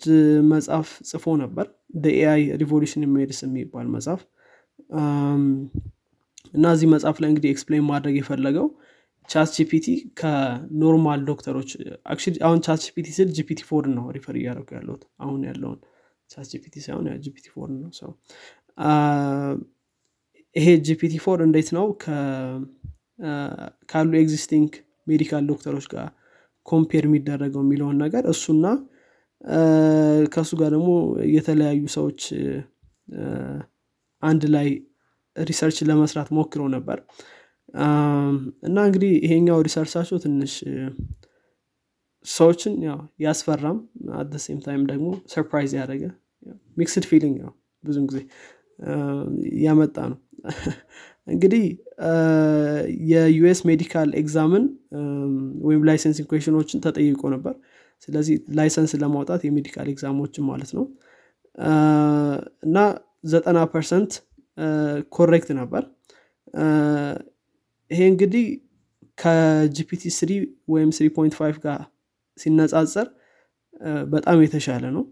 መጽሐፍ 0.52 0.90
ጽፎ 1.10 1.36
ነበር። 1.42 1.66
AI 2.14 2.44
Revolution 2.62 2.97
in 2.97 3.04
Medicine 3.16 3.40
የሚባል 3.46 3.88
መጽሐፍ። 3.96 4.22
እና 6.54 6.66
እዚህ 6.76 6.88
መጽሐፍ 6.94 7.18
ላይ 7.22 7.30
እንግዲህ 7.32 7.52
explain 7.54 7.86
ማድረግ 7.90 8.16
የፈለገው 8.20 8.68
Chat 9.30 9.54
ከ 10.20 10.45
normal 10.45 11.22
ዶክተሮች 11.30 11.70
አሁን 12.46 12.60
ChatGPT 12.66 13.08
ስል 13.18 13.30
GPT-4 13.38 13.86
ነው 13.96 14.06
refer 14.18 14.36
እያደረጉ 14.40 14.70
ያለሁት። 14.78 15.04
አሁን 15.20 15.42
ያለውን 15.50 15.80
Chat 16.30 16.46
ሳይሆን 16.86 17.08
GPT-4 17.26 17.70
ነው። 17.76 17.92
ሰው 18.00 18.12
ይሄ 20.56 20.68
GPT-4 20.88 21.40
እንዴት 21.46 21.70
ነው? 21.78 21.86
ካሉ 23.92 24.12
existing 24.22 24.70
medical 25.08 25.44
ዶክተሮች 25.52 25.86
ጋር 25.94 26.08
compare 26.66 27.04
የሚደረገው 27.08 27.62
የሚለውን 27.66 27.98
ነገር 28.04 28.24
እሱና 28.34 28.66
ከእሱ 30.34 30.52
ጋር 30.62 30.70
ደግሞ 30.76 30.90
የተለያዩ 31.36 31.82
ሰዎች 31.96 32.22
አንድ 34.24 34.44
ላይ 34.56 34.68
research 35.36 35.78
ለመስራት 35.90 36.30
ሞክረው 36.38 36.68
ነበር። 36.76 36.98
እና 38.68 38.78
እንግዲህ 38.88 39.12
ይሄኛው 39.26 39.60
research 39.68 39.95
ኣቸው 39.95 40.18
ትንሽ 40.26 40.54
ሰዎችን 42.26 42.74
ያው 42.88 43.00
ያስፈራም 43.20 43.78
at 44.20 44.34
same 44.44 44.60
time 44.66 44.84
ደግሞ 44.92 45.08
surprise 45.34 45.72
ያደረገ 45.80 46.04
mixed 46.78 47.06
feeling 47.10 47.38
ነው 47.46 47.54
ብዙን 47.84 48.06
ጊዜ 48.10 48.20
ያመጣ 49.64 49.98
ነው 50.12 50.20
እንግዲህ 51.28 51.64
የ 53.12 53.36
US 53.36 53.60
medical 53.70 54.10
exam 54.22 54.50
ን 54.50 54.64
ወይም 55.68 55.82
licensing 55.90 56.28
question 56.32 56.62
ኦችን 56.62 56.84
ተጠይቆ 56.86 57.22
ነበር። 57.36 57.54
ስለዚህ 58.08 58.36
license 58.60 58.92
ለማውጣት 59.04 59.42
የ 59.48 59.57
medical 59.57 59.88
exam 59.94 60.14
ኦችን 60.14 60.44
ማለት 60.50 60.72
ነው። 60.78 60.86
እና 62.66 62.78
ዘጠና 63.32 63.60
percent 63.74 64.12
correct 65.14 65.50
ነበር። 65.60 65.84
ይሄ 67.92 68.02
እንግዲህ 68.12 68.46
ከ 69.18 69.52
GPT 69.52 70.04
three 70.18 70.32
ወይም 70.74 70.90
three 70.98 71.08
point 71.18 71.34
five 71.40 71.58
ጋር 71.66 71.82
ሲነጻጸር 72.38 73.08
በጣም 74.14 74.38
የተሻለ 74.44 74.84
ነው። 74.96 75.04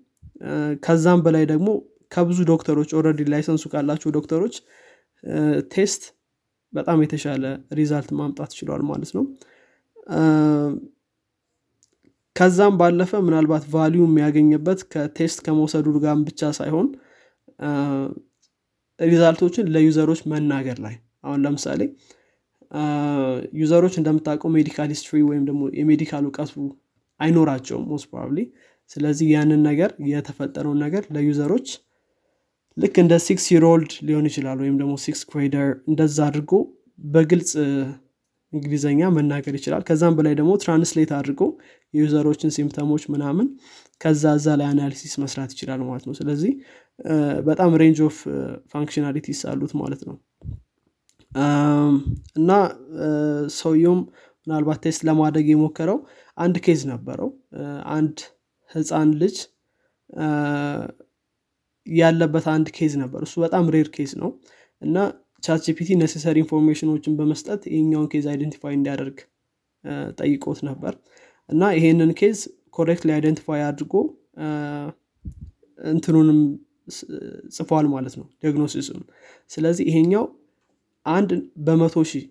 ከዛም 0.85 1.19
በላይ 1.25 1.43
ደግሞ 1.51 1.67
ከብዙ 2.11 2.39
ዶክተሮች 2.49 2.89
already 2.97 3.21
license 3.33 3.56
ኡ 3.56 3.63
ካላቸው 3.73 4.09
ዶክተሮች 4.17 4.55
test 5.73 6.03
በጣም 6.73 6.99
የተሻለ 7.03 7.45
result 7.79 8.09
ማምጣት 8.19 8.51
ችሏል 8.57 8.81
ማለት 8.89 9.11
ነው። 9.17 9.23
ከዛም 12.35 12.75
ባለፈ 12.79 13.11
ምናልባት 13.25 13.63
value 13.73 14.01
የሚያገኝበት 14.07 14.79
ከ 14.93 15.08
test 15.08 15.39
ከመውሰዱ 15.45 15.87
ጋር 15.97 16.15
ብቻ 16.27 16.51
ሳይሆን 16.59 16.87
result 18.99 19.34
ኦችን 19.34 19.69
ለ 19.75 19.84
user 19.84 20.03
ኦች 20.03 20.21
መናገር 20.31 20.77
ላይ 20.85 20.95
አሁን 21.23 21.39
ለምሳሌ 21.45 21.81
user 23.61 23.77
ኦች 23.77 23.93
እንደምታውቀው 23.99 24.49
medical 24.55 24.89
history 24.93 25.19
ወይም 25.29 25.43
ደግሞ 25.49 25.61
የ 25.79 25.89
medical 25.89 26.23
እውቀቱ 26.27 26.53
አይኖራቸውም 27.19 27.87
most 27.91 28.07
ስለዚህ 28.89 29.27
ያንን 29.33 29.61
ነገር 29.69 29.91
የተፈጠረውን 30.11 30.79
ነገር 30.85 31.03
ለ 31.15 31.25
user 31.25 31.46
ኦች 31.46 31.67
ልክ 32.77 32.95
እንደ 33.01 33.13
six 33.25 33.45
year 33.53 33.75
old 33.75 33.91
ሊሆን 34.07 34.25
ይችላል 34.29 34.57
ወይም 34.63 34.75
ደግሞ 34.81 34.93
six 35.03 35.21
grader 35.29 35.69
እንደዛ 35.89 36.17
አድርጎ 36.27 36.51
በግልጽ 36.99 37.51
እንግሊዘኛ 38.53 39.01
መናገር 39.15 39.53
ይችላል። 39.57 39.83
ከዛም 39.87 40.15
በላይ 40.17 40.33
ደግሞ 40.39 40.51
translate 40.63 41.11
አድርጎ 41.17 41.41
የ 41.93 42.03
user 42.03 42.23
ኦችን 42.23 42.53
symptom 42.55 42.86
ኦች 42.86 43.03
ምናምን 43.13 43.47
ከዛ 44.01 44.23
እዛ 44.37 44.47
ላይ 44.59 44.67
analysis 44.71 45.13
መስራት 45.23 45.51
ይችላል 45.55 45.81
ማለት 45.89 46.03
ነው። 46.07 46.15
ስለዚህ 46.19 46.51
በጣም 47.47 47.71
range 47.81 47.99
of 48.07 48.17
functionalities 48.73 49.41
አሉት 49.51 49.73
ማለት 49.81 50.01
ነው። 50.09 50.17
እና 52.39 52.51
ሰውየውም 53.59 54.01
ምናልባት 54.47 54.79
test 54.85 55.01
ለማድረግ 55.09 55.47
የሞከረው 55.51 55.97
አንድ 56.37 56.55
case 56.65 56.81
ነበረው። 56.91 57.29
አንድ 57.95 58.17
ህፃን 58.69 59.09
ልጅ 59.21 59.37
ያለበት 61.87 62.45
አንድ 62.53 62.67
case 62.77 62.93
ነበር። 63.01 63.21
እሱ 63.27 63.35
በጣም 63.43 63.65
rare 63.75 63.87
case 63.95 64.11
ነው። 64.21 64.29
እና 64.81 64.97
ቻት 65.43 65.61
ጂፒቲ 65.67 65.89
necessary 66.01 66.37
information 66.43 66.88
ኖችን 66.88 67.13
በመስጠት 67.19 67.61
ይህኛውን 67.71 68.07
case 68.13 68.25
identify 68.31 68.73
እንዲያደርግ 68.77 69.17
ጠይቆት 70.19 70.59
ነበር። 70.69 70.93
እና 71.49 71.63
ይሄንን 71.77 72.11
case 72.19 72.37
correctly 72.77 73.09
identify 73.15 73.61
አድርጎ 73.69 73.93
እንትኑንም 75.79 76.39
ጽፏል 77.55 77.85
ማለት 77.93 78.13
ነው 78.19 78.27
diagnosis 78.41 78.83
ኡን 78.83 79.01
ስለዚህ 79.51 79.83
ይሄኛው 79.89 80.23
አንድ 81.05 81.29
በመቶ 81.65 82.03
ሺህ 82.09 82.23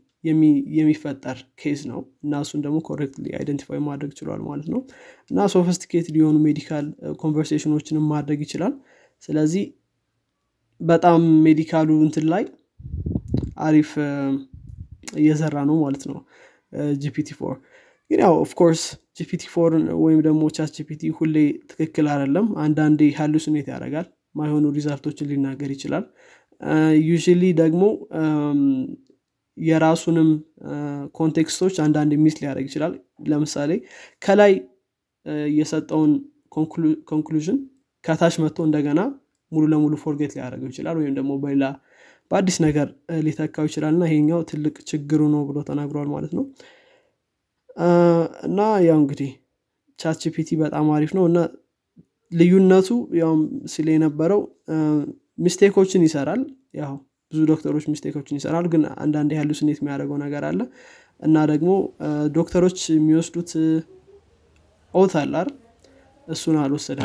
የሚፈጠር 0.79 1.39
case 1.61 1.81
ነው። 1.91 2.01
እና 2.25 2.41
እሱን 2.45 2.61
ደግሞ 2.65 2.79
correctly 2.89 3.27
identify 3.39 3.79
ማድረግ 3.87 4.11
ችሏል 4.19 4.41
ማለት 4.49 4.67
ነው። 4.73 4.81
እና 5.31 5.47
sophisticated 5.55 6.09
የሆኑ 6.15 6.37
medical 6.47 6.87
conversation 7.23 7.72
ኖችንም 7.72 8.05
ማድረግ 8.13 8.41
ይችላል 8.47 8.75
ስለዚህ 9.23 9.65
በጣም 10.81 11.21
medical 11.45 11.79
ኡ 11.79 11.89
እንትን 12.05 12.27
ላይ 12.33 12.45
አሪፍ 13.65 13.91
እየሰራ 15.21 15.57
ነው 15.71 15.77
ማለት 15.85 16.05
ነው። 16.11 16.19
GPT 17.03 17.29
four 17.39 17.55
ግን 18.11 18.21
ያው 18.23 18.35
of 18.45 18.54
course 18.54 18.83
GPT 19.19 19.43
four 19.53 19.73
ወይም 20.05 20.21
ደግሞ 20.27 20.43
ChatGPT 20.57 21.11
ሁሌ 21.19 21.37
ትክክል 21.71 22.07
አይደለም። 22.13 22.47
አንዳንዴ 22.65 23.11
hallucinate 23.19 23.67
ያደርጋል 23.73 24.07
ማይሆኑ 24.35 24.65
result 24.77 25.03
ኦችን 25.03 25.29
ሊናገር 25.31 25.71
ይችላል። 25.71 26.05
usually 27.09 27.43
ደግሞ 27.61 27.83
የራሱንም 29.57 30.29
context 31.15 31.53
ኦች 31.53 31.75
አንዳንድ 31.85 32.13
miss 32.25 32.37
ሊያደርግ 32.41 32.67
ይችላል። 32.71 32.93
ለምሳሌ 33.29 33.71
ከላይ 34.23 34.53
የሰጠውን 35.59 36.13
conclusion 37.11 37.59
ከታች 38.05 38.35
መጥቶ 38.43 38.59
እንደገና 38.69 39.01
ሙሉ 39.53 39.65
ለሙሉ 39.73 39.95
forget 40.03 40.33
ሊያደርገው 40.37 40.69
ይችላል 40.73 40.97
ወይም 41.01 41.15
ደግሞ 41.19 41.33
በሌላ 41.43 41.65
በአዲስ 42.31 42.57
ነገር 42.65 42.89
ሊተካው 43.25 43.65
ይችላል 43.69 43.93
እና 43.95 44.05
ይሄኛው 44.09 44.41
ትልቅ 44.51 44.77
ችግሩ 44.91 45.23
ነው 45.33 45.43
ብሎ 45.49 45.59
ተናግሯል 45.69 46.09
ማለት 46.13 46.33
ነው። 46.39 46.45
እና 48.49 48.59
ያው 48.87 48.97
እንግዲህ 49.03 49.31
ChatGPT 49.99 50.51
በጣም 50.63 50.87
አሪፍ 50.97 51.13
ነው 51.19 51.25
እና 51.31 51.39
ልዩነቱ 52.33 52.89
ያው 53.21 53.33
ስለ 53.73 53.87
የነበረው 53.95 54.41
ሚስቴኮችን 55.39 56.05
ይሰራል። 56.07 56.43
ያው 56.81 56.93
ብዙ 57.33 57.41
ዶክተሮች 57.51 57.85
ሚስቴኮችን 57.91 58.39
ይሰራል 58.39 58.67
ግን 58.73 58.83
አንዳንድ 59.03 59.31
ያሉ 59.37 59.51
ስኔት 59.59 59.79
የሚያደርገው 59.81 60.19
ነገር 60.25 60.45
አለ። 60.49 60.61
እና 61.23 61.37
ደግሞ 61.51 61.71
ዶክተሮች 62.37 62.79
የሚወስዱት 62.95 63.51
ኦት 64.95 65.13
አላር 65.21 65.49
እሱን 66.29 66.57
አልወሰደም 66.63 67.05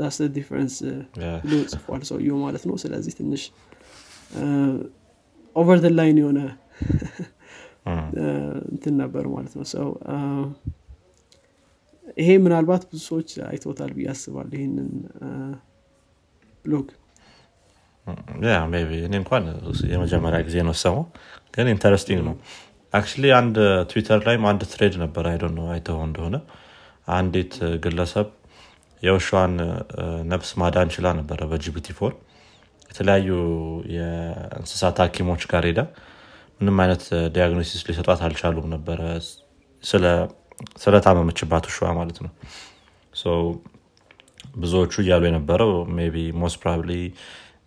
ዳስ 0.00 0.16
ዲፍረንስ 0.36 0.74
ብሎ 1.44 1.52
ጽፏል 1.72 2.02
ሰውየው 2.10 2.38
ማለት 2.44 2.64
ነው. 2.68 2.76
ስለዚህ 2.82 3.12
ትንሽ 3.20 3.42
ኦቨር 5.56 5.78
ደ 5.84 5.88
ላይን 5.98 6.18
የሆነ 6.22 6.40
እንትን 8.72 8.94
ነበር 9.02 9.24
ማለት 9.34 9.54
ነው. 9.58 9.64
ሰው 9.74 9.88
ይሄ 12.20 12.30
ምናልባት 12.44 12.82
ብዙ 12.90 13.00
ሰዎች 13.10 13.30
አይቶታል 13.48 13.90
ብዬ 13.96 14.06
አስባል 14.12 14.48
ይህንን 14.56 14.90
ብሎግ 16.64 16.86
እኔ 19.06 19.14
እንኳን 19.20 19.44
የመጀመሪያ 19.92 20.38
ጊዜ 20.48 20.56
ነው 20.68 20.74
ሰማው 20.82 21.04
ግን 21.54 21.66
interesting 21.74 22.20
ነው. 22.28 22.34
actually 22.94 23.24
አንድ 23.38 23.56
ትዊተር 23.90 24.20
ላይም 24.26 24.44
አንድ 24.50 24.62
thread 24.72 24.94
ነበር 25.04 25.24
I 25.30 25.32
don't 25.32 25.44
know 25.58 25.66
አይተው 25.74 25.98
እንደሆነ. 26.08 26.36
አንዲት 27.16 27.54
ግለሰብ 27.84 28.28
የውሻዋን 29.04 29.54
ነፍስ 30.32 30.50
ማዳን 30.60 30.92
ችላ 30.94 31.06
ነበረ 31.18 31.40
በ 31.50 31.65
GPT 31.65 31.88
four። 31.98 32.12
የተለያዩ 32.90 33.28
የእንስሳት 33.94 34.98
ሀኪሞች 35.04 35.42
ጋር 35.52 35.64
ሄዳ 35.68 35.80
ምንም 36.60 36.76
አይነት 36.82 37.04
diagnosis 37.34 37.82
ሊሰጧት 37.88 38.20
አልቻሉም 38.26 38.66
ነበረ። 38.74 39.00
ስለታመመችባት 40.82 41.64
ውሻ 41.70 41.88
ማለት 41.98 42.18
ነው። 42.24 42.32
ብዙዎቹ 44.56 44.94
እያሉ 45.02 45.22
የነበረው 45.28 45.70
be 46.14 46.24
most 46.40 46.56
probably 46.62 46.90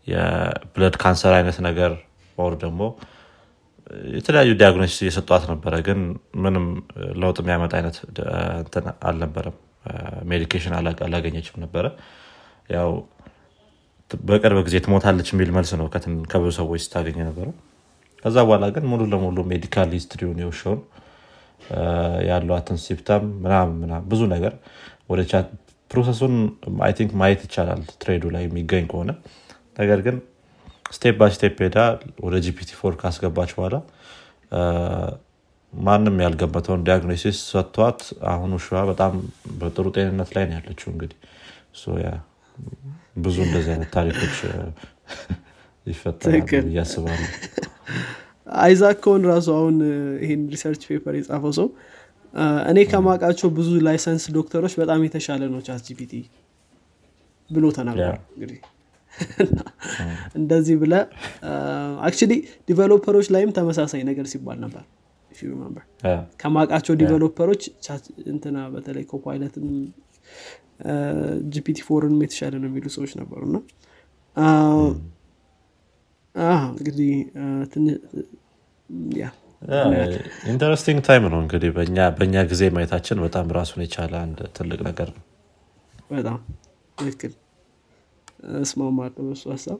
የ 0.08 0.33
blood 0.33 0.96
cancer 1.02 1.34
አይነት 1.38 1.58
ነገር 1.68 1.94
or 2.38 2.54
ደግሞ 2.62 2.82
የተለያዩ 4.16 4.52
diagnosis 4.62 5.00
እየሰጧት 5.04 5.44
ነበረ 5.52 5.74
ግን 5.88 6.00
ምንም 6.44 6.66
ለውጥ 7.22 7.38
የሚያመጣ 7.42 7.74
አይነት 7.80 7.98
አልነበረም 9.10 9.56
medication 10.32 10.74
አላገኘችም 11.06 11.62
ነበረ። 11.64 11.86
ያው 12.76 12.92
በቅርብ 14.12 14.60
ጊዜ 14.68 14.78
ትሞታለች 14.86 15.28
የሚል 15.34 15.50
መልስ 15.56 15.72
ነው 15.80 15.88
ከብዙ 16.32 16.50
ሰዎች 16.60 16.82
ስታገኝ 16.86 17.18
የነበረው 17.30 17.54
ከዛ 18.26 18.38
በኋላ 18.48 18.66
ግን 18.76 18.86
ሙሉ 18.92 19.02
ለሙሉ 19.12 19.40
medical 19.52 19.90
history 19.98 20.25
ውን 20.25 20.40
የውሻውን 20.44 20.80
ያሏትን 22.30 22.78
symptom 22.84 23.24
ምናምን 23.44 23.92
ብዙ 24.12 24.22
ነገር 24.34 24.54
ወደ 25.10 25.22
chat 25.32 25.48
process 25.92 26.19
ኡን 26.19 26.34
I 26.86 26.94
think 26.98 27.12
ማየት 27.22 27.42
ይቻላል 27.46 27.82
thread 28.02 28.18
ኡ 28.18 28.24
ላይ 28.36 28.44
የሚገኝ 28.48 28.86
ከሆነ። 28.92 29.12
ነገር 29.80 30.00
ግን 30.08 30.16
step 30.92 31.16
by 31.20 31.32
step 31.36 31.58
ሄዳ 31.66 31.78
ወደ 32.26 32.36
GPT 32.46 32.70
four 32.80 32.94
ካስገባች 33.02 33.52
በኋላ 33.58 33.76
ማንም 35.74 36.16
ያልገመተውን 36.24 36.84
diagnosis 36.86 37.40
ሰጥቷት 37.50 38.00
አሁን 38.32 38.52
ውሻ 38.58 38.82
በጣም 38.90 39.14
በጥሩ 39.60 39.86
ጤንነት 39.96 40.30
ላይ 40.36 40.46
ነው 40.50 40.56
ያለችው 40.58 40.90
እንግዲህ። 40.94 41.18
ብዙ 43.24 43.36
እንደዚህ 43.46 43.72
አይነት 43.74 43.90
ታሪኮች 43.96 44.38
ይፈጠራሉ 45.86 46.40
ብዬ 46.70 46.86
አስባለሁ 46.86 47.20
አይዛክ 48.60 48.98
ከሆን 49.04 49.24
ራሱ 49.30 49.48
አሁን 49.58 49.76
ይህን 50.24 50.42
research 50.54 50.82
paper 50.90 51.16
የጻፈው 51.18 51.54
ሰው 51.58 51.68
እኔ 52.70 52.80
ከማውቃቸው 52.92 53.50
ብዙ 53.58 53.70
licensed 53.88 54.26
ዶክተሮች 54.36 54.74
በጣም 54.82 55.06
የተሻለ 55.06 55.44
ነው 55.54 55.62
ChatGPT 55.68 56.14
ብሎ 57.50 57.66
ተናግሯል 57.78 58.20
እንግዲህ። 58.34 58.60
እንደዚህ 60.40 60.76
ብለ 60.82 60.94
actually 62.08 62.34
developer 62.70 63.10
ኦች 63.10 63.28
ላይም 63.36 63.52
ተመሳሳይ 63.58 64.02
ነገር 64.10 64.26
ሲባል 64.34 64.58
ነበር 64.66 64.84
ከማውቃቸው 66.42 66.94
developer 67.02 67.45
ኦች 67.45 67.64
እንትና 68.32 68.58
በተለይ 68.74 69.06
Copilot 69.12 69.55
ን 69.55 69.68
GPT 71.54 71.80
four 71.88 72.04
ንም 72.04 72.20
የተሻለ 72.26 72.54
ነው 72.62 72.70
የሚሉ 72.70 72.88
ሰዎች 72.96 73.14
ነበሩ 73.22 73.42
እና 73.48 73.58
እንግዲህ 76.72 77.12
interesting 80.52 81.00
time 81.08 81.24
ነው 81.32 81.40
እንግዲህ 81.44 81.70
በእኛ 82.18 82.44
ጊዜ 82.52 82.64
ማየታችን 82.76 83.22
በጣም 83.26 83.48
ራሱን 83.58 83.82
የቻለ 83.86 84.14
አንድ 84.26 84.40
ትልቅ 84.58 84.80
ነገር 84.90 85.10
ነው። 85.16 85.24
በጣም 86.12 86.38
ትክክል። 86.98 87.34
እስማማለሁ 88.62 89.24
በሱ 89.30 89.44
ሀሳብ። 89.54 89.80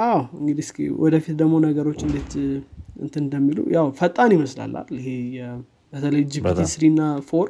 አዎ 0.00 0.18
እንግዲህ 0.38 0.62
እስኪ 0.66 0.86
ወደፊት 1.02 1.36
ደግሞ 1.40 1.54
ነገሮች 1.66 2.00
እንዴት 2.06 2.32
እንትን 2.98 3.22
እንደሚሉ 3.24 3.58
ያው 3.74 3.86
ፈጣን 3.98 4.30
ይመስላል 4.36 4.72
ይሄ 4.98 5.08
በተለይ 5.92 6.22
GPT 6.34 6.60
three 6.72 6.84
እና 6.92 7.02
four 7.28 7.48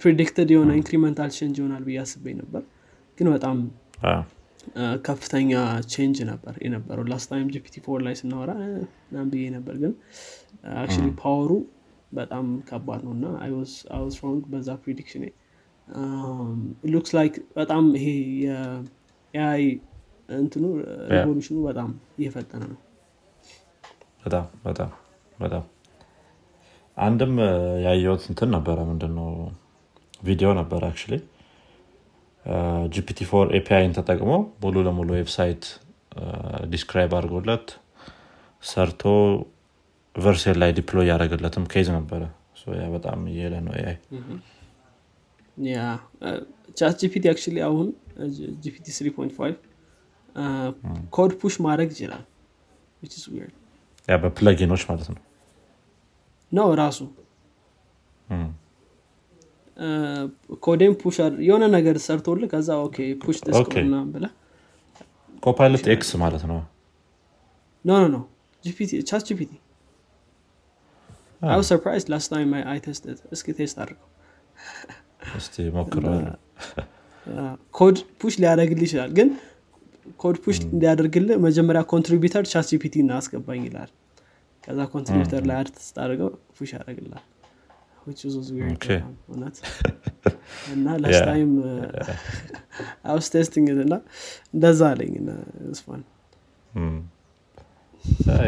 predicted 0.00 0.48
የሆነ 0.54 0.70
incremental 0.80 1.30
change 1.36 1.56
ይሆናል 1.60 1.82
ብዬ 1.86 1.98
አስበኝ 2.02 2.34
ነበር። 2.42 2.62
ግን 3.18 3.28
በጣም 3.34 3.58
ከፍተኛ 5.06 5.50
change 5.92 6.18
ነበር 6.30 6.54
የነበረው። 6.64 7.04
last 7.10 7.28
time 7.32 7.48
GPT 7.54 7.74
four 7.84 8.00
ላይ 8.06 8.14
ስናወራ 8.20 8.52
nah 9.14 9.21
ም 9.21 9.26
ብዬ 9.32 9.44
ነበር። 9.56 9.74
ግን 9.82 9.92
actually 10.76 11.08
power 11.20 11.41
ኡ 11.41 11.50
በጣም 12.12 12.46
ከባድ 12.68 13.00
ነው 13.06 13.12
እና 13.16 13.26
I 13.44 13.51
was 13.51 13.72
wrong 14.22 14.42
በዛ 14.52 14.70
prediction 14.84 15.24
looks 16.92 17.12
like 17.16 17.34
በጣም 17.58 17.84
ይሄ 17.96 18.06
የ 18.44 19.04
AI 19.04 19.64
እንትኑ 20.36 20.64
revolution 21.12 21.49
ኡ 21.49 21.56
በጣም 21.68 21.90
እየፈጠነ 22.18 22.62
ነው 22.72 22.78
በጣም 24.26 24.46
በጣም 24.64 24.90
በጣም 25.38 25.64
አንድም 26.96 27.34
ያየሁት 27.86 28.22
እንትን 28.30 28.50
ነበረ 28.56 28.78
ምንድነው 28.90 29.28
ቪዲዮ 30.24 30.48
ነበረ 30.58 30.82
actually 30.90 31.14
GPT 32.94 33.20
four 33.30 33.46
API 33.58 33.78
ን 33.78 33.92
ተጠቅሞ 33.98 34.30
ሙሉ 34.62 34.84
ለሙሉ 34.86 35.08
website 35.18 35.64
describe 36.72 37.12
አድርጎለት 37.18 37.66
ሰርቶ 38.62 39.02
Vercel 40.14 40.56
ላይ 40.62 40.70
deploy 40.78 41.06
ያደረገለትም 41.10 41.64
case 41.72 41.88
ነበረ። 41.96 42.22
yeah 42.76 42.86
በጣም 42.94 43.18
እየሄደ 43.32 43.54
ነው 43.66 43.74
AI። 43.80 43.96
yeah 45.66 45.76
ChatGPT 46.76 47.24
actually 47.32 47.56
አሁን 47.68 47.86
GPT 48.64 48.86
3.5 48.96 49.60
code 51.16 51.32
push 51.42 51.54
ማድረግ 51.66 51.90
ይችላል 51.94 52.24
yeah 54.08 54.16
በ 54.22 54.32
plugin 54.32 54.62
ኖች 54.62 54.82
ማለት 54.88 55.08
ነው? 55.08 55.20
ነው 56.52 56.68
ራሱ። 56.80 56.98
code 60.64 60.76
ኤን 60.76 60.92
push 61.00 61.16
የሆነ 61.46 61.64
ነገር 61.74 61.96
ሰርቶልህ 62.04 62.48
ከዛ 62.52 62.68
okay 62.84 62.96
push 63.22 63.38
ደስና 63.46 63.96
ብለ 64.12 64.24
Copilot 65.42 65.86
X 65.94 66.10
ማለት 66.22 66.42
ነው? 66.50 66.58
no 67.84 67.90
no 67.94 68.06
no። 68.08 68.18
ChatGPT 69.08 69.50
I 71.46 71.60
surprise 71.68 72.04
last 72.12 72.28
time 72.32 72.50
I 72.70 72.78
tested 72.84 73.18
እስኪ 73.34 73.46
test 73.58 73.76
አድርገው። 73.82 74.08
እስቲ 75.36 75.56
ሞክረዋል 75.76 76.24
code 77.78 77.96
push 78.20 78.34
ሊያደርግልህ 78.42 78.80
ይችላል። 78.86 79.10
ግን 79.18 79.28
code 80.26 80.36
push 80.44 80.58
እንዲያደርግልህ 80.66 81.36
መጀመሪያ 81.44 81.80
contributor 81.90 82.44
ChatGPT 82.50 82.94
እናስገባኝ 83.02 83.62
ይላል። 83.66 83.90
ከዛ 84.64 84.78
contributor 84.94 85.42
ላይ 85.48 85.56
add 85.60 85.68
ስታደርገው 85.86 86.28
push 86.56 86.70
ያደርግልሃል 86.76 87.24
እና 90.72 90.88
last 91.02 91.27
time 91.27 91.52
I 93.12 93.15
was 93.15 93.26
testing 93.32 93.68
እና 93.76 93.94
እንደዛ 94.54 94.80
አለኝ 94.90 95.12
it's 95.78 95.92
fun 95.92 96.02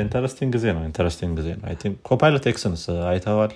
interesting 0.02 0.50
ጊዜ 0.56 0.66
ነው 0.76 0.82
interesting 0.88 1.32
ጊዜ 1.40 1.48
ነው. 1.56 1.64
Copilot 2.08 2.46
X 2.52 2.62
ን 2.62 2.82
አይተዋል 3.10 3.52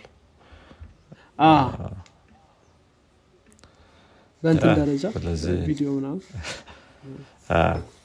በእንትን 4.42 4.70
ደረጃ? 4.80 5.04
ቪዲዮ 5.68 5.88
ምናምን 5.96 6.20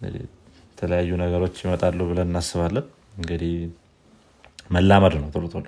የተለያዩ 0.00 1.10
ነገሮች 1.22 1.56
ይመጣሉ 1.64 1.98
ብለን 2.10 2.28
እናስባለን። 2.30 2.86
እንግዲህ 3.16 3.54
መላመድ 4.70 5.14
ነው 5.20 5.28
ቶሎ 5.34 5.44
ቶሎ። 5.54 5.66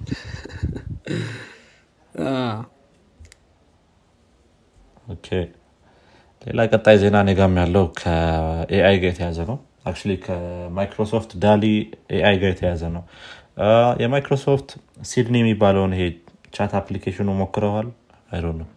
ሌላ 6.42 6.60
ቀጣይ 6.70 6.96
ዜና 7.02 7.16
እኔጋም 7.28 7.54
ያለው 7.60 7.84
ከ 7.98 8.47
AI 8.47 8.96
ጋር 9.02 9.10
የተያዘ 9.12 9.38
ነው። 9.50 9.56
actually 9.84 9.96
ከማይክሮሶፍት 10.24 11.30
DALL-E 11.42 11.64
AI 12.16 12.36
ጋር 12.42 12.50
የተያዘ 12.52 12.82
ነው። 12.96 13.02
የማይክሮሶፍት 14.02 14.68
ሲድኒ 15.10 15.34
የሚባለውን 15.42 15.94
ይሄ 15.96 16.04
chat 16.56 16.72
application 16.80 17.21
ኑ 17.21 17.28
ሞክረዋል? 17.40 17.88
I 18.32 18.34
don't 18.34 18.46
know 18.60 18.68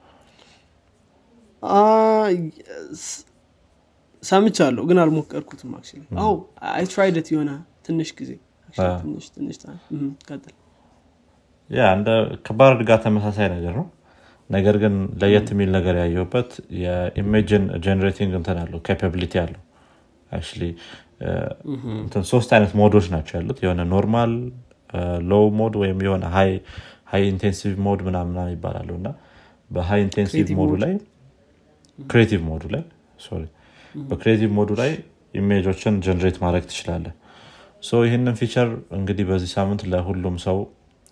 ሰምቻለሁ 4.23 4.84
ግን 4.89 4.97
አልሞከርኩትም 5.03 5.71
actually 5.78 5.86
አዎ 6.24 6.34
I 6.72 6.86
tried 6.91 7.17
it 7.17 7.28
የሆነ 7.34 7.51
ትንሽ 7.88 8.10
ጊዜ 8.19 8.32
yeah 11.70 11.86
እንደ 11.97 12.10
ከባርድ 12.45 12.82
ጋር 12.89 12.99
ተመሳሳይ 13.06 13.47
ነገር 13.53 13.73
ነው። 13.80 13.86
ነገር 14.49 14.75
ግን 14.84 14.93
ለየት 15.21 15.47
የሚል 15.53 15.69
ነገር 15.75 15.95
ያየሁበት 16.01 16.49
የ 16.82 17.05
image 17.05 17.63
generating 17.86 18.34
እንትን 18.39 18.58
አለው 18.62 18.80
capability 18.88 19.34
አለው። 19.41 19.62
ሶስት 22.32 22.49
አይነት 22.56 22.71
mode 22.82 22.93
ኦች 22.93 23.06
ናቸው 23.13 23.36
ያሉት። 23.39 23.60
የሆነ 23.65 23.82
normal 23.93 24.34
low 25.32 25.46
mode 25.60 25.74
ወይም 25.82 25.99
የሆነ 26.06 26.25
high 27.12 27.24
intensive 27.32 27.74
mode 27.86 28.00
ምናምና 28.08 28.39
ይባላሉ። 28.53 28.89
እና 28.99 29.10
በ 29.72 30.02
high 30.06 30.18
intensive 30.18 30.48
mode 30.60 30.67
ኡ 30.67 30.72
ላይ 30.84 30.93
creative 32.00 32.41
mode 32.50 32.59
ኡ 32.59 32.63
ላይ 32.75 32.84
sorry 33.20 33.43
በ 34.10 34.18
creative 34.18 34.52
mode 34.58 34.67
ኡ 34.67 34.72
ላይ 34.80 34.92
image 35.34 35.62
ኦችን 35.62 35.96
generate 36.06 36.38
ማድረግ 36.44 36.66
ትችላለህ 36.70 37.06
ይህንን 38.04 38.36
feature 38.39 38.70
እንግዲህ 38.98 39.26
በዚህ 39.30 39.50
ሳምንት 39.56 39.82
ለሁሉም 39.92 40.38
ሰው 40.46 40.58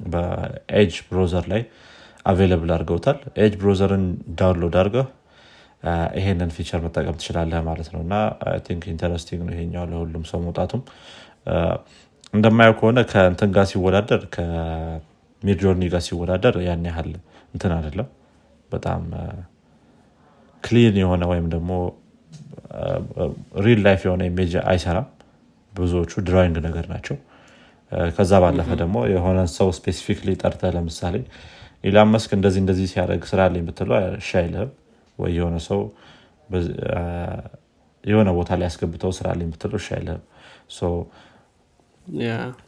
በ 0.06 0.35
Edge 0.35 0.94
browser 1.10 1.46
ላይ 1.52 1.62
available 2.26 2.70
አድርገውታል። 2.76 3.18
Edge 3.44 3.54
browser 3.62 3.96
ን 3.96 4.06
download 4.40 4.76
አድርገው 4.82 5.06
ይሄንን 6.18 6.52
feature 6.56 6.80
መጠቀም 6.86 7.18
ትችላለህ 7.20 7.60
ማለት 7.68 7.90
ነው። 7.94 8.02
እና 8.06 8.14
think 8.66 8.84
interesting 8.94 9.42
ነው 9.48 9.54
ይሄኛው 9.56 9.86
ለሁሉም 9.92 10.24
ሰው 10.32 10.40
መውጣቱም። 10.46 10.82
እንደማየው 12.34 12.76
ከሆነ 12.80 13.00
ከእንትን 13.12 13.52
ጋር 13.56 13.66
ሲወዳደር 13.72 14.22
ከ 14.36 14.61
Midjourney 14.61 15.84
ጋር 15.94 16.02
ሲወዳደር 16.08 16.56
ያን 16.68 16.88
ያህል 16.90 17.12
እንትን 17.54 17.74
አይደለም። 17.78 18.08
በጣም 18.70 19.04
clean 20.64 20.96
የሆነ 21.02 21.24
ወይም 21.32 21.48
ደግሞ 21.54 21.72
real 23.66 23.80
life 23.86 24.02
የሆነ 24.08 24.24
image 24.30 24.54
አይሰራም። 24.70 25.08
ብዙዎቹ 25.74 26.22
drawing 26.28 26.58
ነገር 26.66 26.86
ናቸው። 26.92 27.16
ከዛ 28.16 28.34
ባለፈ 28.44 28.70
ደግሞ 28.82 28.98
የሆነ 29.12 29.40
ሰው 29.56 29.68
specifically 29.78 30.30
ጠርተህ 30.42 30.72
ለምሳሌ 30.76 31.16
ኢላን 31.84 32.10
መስክ 32.14 32.32
እንደዚህ 32.38 32.60
እንደዚህ 32.64 32.88
ሲያደርግ 32.92 33.24
ስራልኝ 33.32 33.64
ብትለው 33.68 33.96
እሺ 34.18 34.30
አይልህም። 34.42 34.72
ወይ 35.20 35.32
የሆነ 35.38 35.58
ሰው 35.68 35.80
የሆነ 38.04 38.30
ቦታ 38.38 38.52
ላይ 38.60 38.66
አስገብተው 38.68 39.12
ስራልኝ 39.18 39.48
ብትለው 39.54 39.80
እሺ 39.82 39.88
አይልህም። 39.98 40.24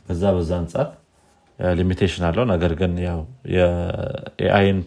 በዛ 0.08 0.24
በዛ 0.36 0.52
አንጻር 0.60 0.88
limitation 1.60 2.24
አለው። 2.28 2.46
ነገር 2.52 2.72
ግን 2.80 2.94
ያው 3.06 3.20
የ 3.56 3.97
AI 3.97 4.39
ን 4.39 4.80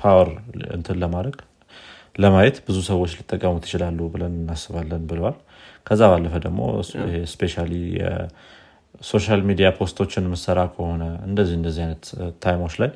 power 0.00 0.28
እንትን 0.76 0.96
ለማድረግ 1.02 1.36
ለማየት 2.14 2.56
ብዙ 2.66 2.78
ሰዎች 2.88 3.12
ሊጠቀሙት 3.18 3.64
ይችላሉ 3.68 3.98
ብለን 4.14 4.34
እናስባለን 4.40 5.04
ብለዋል። 5.10 5.36
ከዛ 5.86 6.00
ባለፈ 6.12 6.34
ደግሞ 6.44 6.60
especially 7.32 7.72
social 9.04 9.40
media 9.48 9.68
post 9.78 9.96
ኦችን 9.96 10.24
ምትሰራ 10.32 10.58
ከሆነ 10.74 11.04
እንደዚህ 11.26 11.54
እንደዚህ 11.58 11.82
አይነት 11.84 12.04
time 12.44 12.59
ኦች 12.59 12.74
ላይ 12.82 12.90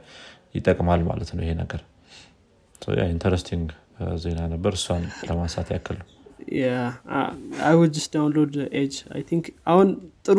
ይጠቅማል 0.55 1.01
ማለት 1.09 1.31
ነው 1.37 1.43
ይሄ 1.45 1.53
ነገር። 1.63 1.81
interesting 3.09 3.67
ዜና 4.23 4.41
ነበር። 4.53 4.73
እሷን 4.79 5.05
ለማንሳት 5.29 5.69
ያክል 5.75 5.97
ነው። 6.01 6.07
download 8.15 8.55
Edge 8.81 8.95
think 9.31 9.45
አሁን 9.73 9.89
ጥሩ 10.27 10.39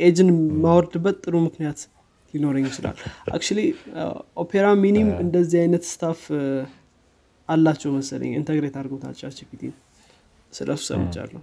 ኤጅን 0.00 0.30
የማወርድበት 0.64 1.16
ጥሩ 1.24 1.34
ምክንያት 1.46 1.80
ሊኖረኝ 2.34 2.64
ይችላል። 2.70 2.96
actually 3.34 3.60
Opera 4.42 4.66
Mini 4.84 5.00
ም 5.00 5.08
እንደዚህ 5.24 5.58
አይነት 5.64 5.84
stuff 5.90 6.20
አላቸው 7.48 7.90
መሰለኝ 7.96 8.30
integrate 8.38 8.76
አድርጎታል 8.80 9.14
ChatGPT 9.20 9.62
ስለሱ 10.52 10.80
ሰምቻለሁ። 10.90 11.40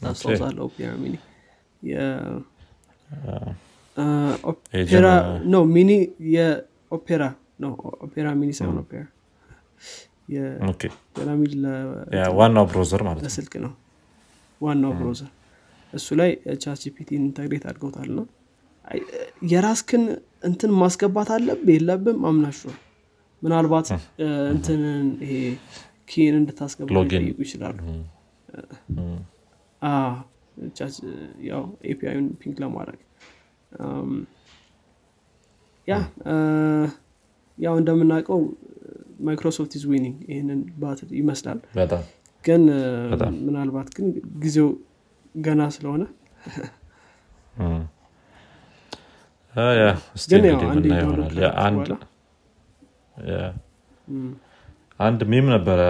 ታስታውሳለሁ 0.00 0.64
Opera 0.68 0.90
Mini 1.02 1.14
Opera 4.50 5.06
Mini 5.72 5.90
የ 6.34 6.59
Opera 6.59 7.22
ነው 7.62 7.72
Opera 8.06 8.26
Mini 8.40 8.50
ሳይሆን 8.58 8.78
Opera 8.82 9.02
ፒራሚድ 11.16 11.52
ዋናው 12.38 12.64
browser 12.70 13.02
ማለት 13.06 13.22
ለስልክ 13.26 13.54
ነው። 13.64 13.72
ዋናው 14.60 14.92
browser 14.98 15.30
እሱ 15.92 16.08
ላይ 16.20 16.30
ChatGPT 16.62 17.08
integrate 17.18 17.64
አድርገውታል 17.70 18.10
ነው 18.18 18.26
የራስክን 19.50 20.04
እንትን 20.42 20.70
ማስገባት 20.80 21.28
አለብህ 21.36 21.60
የለብህም 21.72 22.20
አላውቅም 22.30 22.60
ምናልባት 23.42 23.88
እንትንን 24.52 25.06
ይሄ 25.24 25.34
key 26.10 26.24
ን 26.24 26.34
እንድታስገባ 26.40 26.88
ሊጠይቁ 27.04 27.38
ይችላሉ. 27.46 27.78
ያው 31.50 31.62
API 31.92 32.12
ን 32.12 32.26
ping 32.40 32.56
ለማድረግ። 32.64 33.00
yeah 35.88 35.94
ያው 37.58 37.74
እንደምናውቀው 37.80 38.40
ማይክሮሶፍት 39.28 39.72
is 39.78 39.84
winning 39.92 40.16
ይህንን 40.30 40.60
battle 40.82 41.08
ይመስላል። 41.20 41.58
ግን 42.44 42.62
ምናልባት 43.46 43.88
ግን 43.96 44.06
ጊዜው 44.44 44.68
ገና 45.46 45.62
ስለሆነ 45.74 46.02
ግን 50.30 50.44
አንድ 51.66 51.90
meme 55.30 55.46
ነበረ 55.54 55.80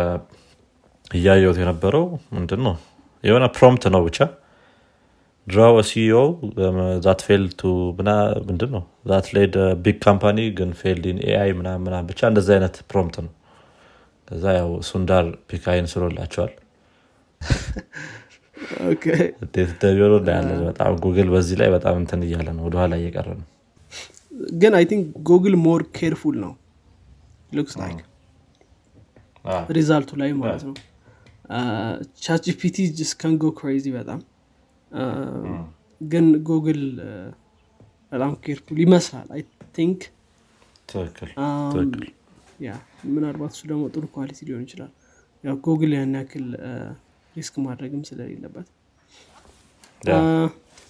እያየሁት 1.11 1.59
የነበረው 1.61 2.05
ምንድን 2.37 2.61
ነው 2.67 2.75
የሆነ 3.25 3.45
prompt 3.57 3.85
ነው 3.95 4.03
ብቻ 4.07 4.19
draw 5.47 5.77
CEO 5.89 6.17
that 7.05 7.21
fail 7.27 7.45
to 7.61 7.71
ምንድን 8.49 8.71
ነው 8.77 8.83
that 9.07 9.27
led 9.37 9.55
big 9.85 9.97
company 10.05 10.39
ግን 10.59 10.71
failed 10.81 11.05
in 11.13 11.19
AI 11.29 11.51
ምናምና 11.59 12.01
ብቻ 12.11 12.21
እንደዚ 12.31 12.49
አይነት 12.57 12.77
prompt 12.91 13.17
ነው። 13.27 13.33
ከዛ 14.29 14.45
ያው 14.59 14.71
ሱንዳር 14.89 15.27
ፒካይን 15.49 15.87
ስሎላቸዋል። 15.93 16.53
እንደሚሆነ 19.67 20.13
እናያለን። 20.21 20.61
በጣም 20.69 20.93
ጉግል 21.05 21.29
በዚህ 21.35 21.57
ላይ 21.61 21.71
በጣም 21.77 21.95
እንትን 22.03 22.21
እያለ 22.27 22.49
ነው 22.59 22.65
ወደኋላ 22.69 22.95
እየቀረ 23.01 23.29
ነው። 23.41 23.47
ግን 24.61 24.73
I 24.79 24.85
think 24.91 25.07
ጉግል 25.29 25.55
more 25.65 25.83
careful 25.97 26.37
ነው 26.45 26.53
looks 27.53 27.75
like 27.81 27.99
result 29.77 30.02
ኡ 30.02 30.11
ላይ 30.21 30.31
ማለት 30.41 30.63
ነው። 30.69 30.75
ChatGPT 32.25 32.77
just 32.99 33.13
can 33.21 33.35
go 33.35 33.45
crazy 33.59 33.87
በጣም። 33.97 34.21
ግን 36.01 36.27
ጉግል 36.49 36.83
በጣም 38.13 38.33
careful 38.45 38.79
ይመስላል። 38.85 39.29
I 39.35 39.43
think 39.77 40.01
yeah 42.61 42.71
ምናልባት 43.15 43.53
እሱ 43.55 43.63
ደግሞ 43.71 43.83
ጥሩ 43.95 44.05
quality 44.17 44.39
ሊሆን 44.49 44.63
ይችላል። 44.67 44.91
ያው 45.45 45.55
ጉግል 45.67 45.93
ያን 45.97 46.15
ያክል 46.19 46.47
risk 47.37 47.55
ማድረግም 47.67 48.03
ስለሌለበት። 48.09 48.67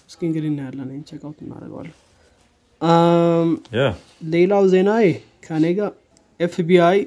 እስኪ 0.09 0.21
እንግዲህ 0.29 0.49
እናያለን። 0.51 0.89
ይህን 0.93 1.05
check 1.09 1.28
out 1.28 1.39
እናደርገዋለን። 1.43 1.97
ሌላው 4.33 4.63
ዜና 4.73 4.89
ከኔ 5.45 5.65
ጋር 5.79 5.91
FBI 6.45 6.99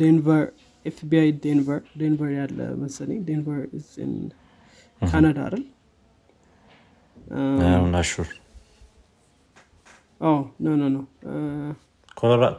Denver 0.00 0.44
FBI 0.84 1.28
Denver 1.44 1.80
ዴንቨር 2.00 2.30
ያለ 2.38 2.58
መሰለኝ. 2.82 3.18
ዴንቨር 3.28 3.60
ካናዳ 5.00 5.38
አይደል? 5.46 5.64
not 7.94 8.09
sure 8.09 8.28
no 10.64 10.74
no 10.80 10.84
no 10.94 10.98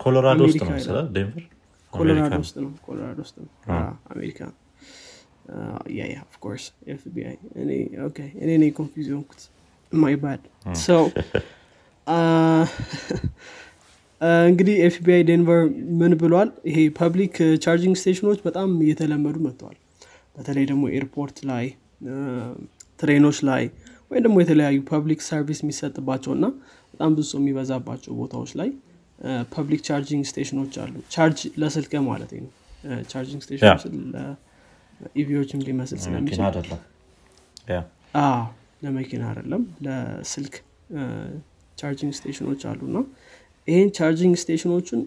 ኮሎራዶ 0.04 0.40
ውስጥ 0.48 0.62
ነው 0.68 0.72
መሰለህ? 0.78 1.06
ዴንቨር 1.18 1.44
ኮሎራዶ 1.94 2.34
ውስጥ 2.44 2.56
ነው. 2.64 2.72
ኮሎራዶ 2.88 3.18
ውስጥ 3.26 3.36
ነው. 3.44 3.50
አሜሪካ 4.14 4.40
yeah 5.98 6.02
yeah 6.14 6.20
of 6.28 6.37
course 6.37 6.66
FBI 6.94 7.36
እኔ 8.44 8.50
እኔ 8.62 8.66
confuse 8.80 9.08
የሆንኩት 9.12 9.42
my 9.92 10.16
bad 10.24 10.44
ሰው 10.88 11.04
እንግዲህ 14.48 14.76
FBI 14.86 15.22
ዴንቨር 15.30 15.62
ምን 16.00 16.14
ብሏል? 16.22 16.50
ይሄ 16.70 16.78
public 17.00 17.36
charging 17.64 17.96
station 18.02 18.26
ኦች 18.26 18.40
በጣም 18.46 18.70
እየተለመዱ 18.86 19.36
መጥተዋል። 19.46 19.78
በተለይ 20.36 20.66
ደግሞ 20.72 20.84
airport 20.98 21.38
ላይ 21.50 21.66
train 23.00 23.21
ኦች 23.21 23.38
ላይ 23.50 23.64
ወይም 24.12 24.24
ደግሞ 24.26 24.38
የተለያዩ 24.44 24.78
public 24.90 25.22
service 25.28 25.60
የሚሰጥባቸው 25.64 26.32
እና 26.38 26.46
በጣም 26.94 27.12
ብዙ 27.16 27.26
ሰው 27.32 27.40
የሚበዛባቸው 27.42 28.12
ቦታዎች 28.22 28.52
ላይ 28.60 28.70
public 29.54 29.82
charging 29.88 30.24
station 30.32 30.59
ኦች 30.59 30.74
አሉ። 30.84 30.94
ቻርጅ 31.14 31.40
ለስልክ 31.62 31.94
ማለት 32.10 32.32
ነው። 32.38 32.50
charging 33.12 33.42
station 33.46 33.96
EV 35.16 35.27
ዎችም 35.27 35.62
ሊመስል 35.68 36.00
ስለሚችል 36.06 36.42
ለመኪና 38.84 39.24
አይደለም 39.30 39.62
ለስልክ 39.86 40.56
charging 41.78 42.14
station 42.18 42.46
ኦች 42.46 42.62
አሉ 42.72 42.82
ይህን 43.68 43.90
charging 43.98 44.36
station 44.42 44.74
ኦችን 44.74 45.02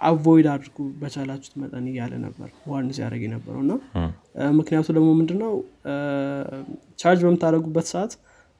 avoid 0.00 0.46
አድርጉ 0.52 0.76
በቻላችሁት 1.00 1.54
መጠን 1.60 1.86
እያለ 1.92 2.12
ነበር 2.24 2.48
warn 2.70 2.90
ሲያደርግ 2.96 3.22
የነበረው 3.26 3.60
እና 3.64 3.72
ምክንያቱ 4.58 4.86
ደግሞ 4.96 5.08
ምንድነው? 5.20 5.52
ቻርጅ 7.00 7.20
በምታደረጉበት 7.26 7.86
ሰዓት 7.92 8.12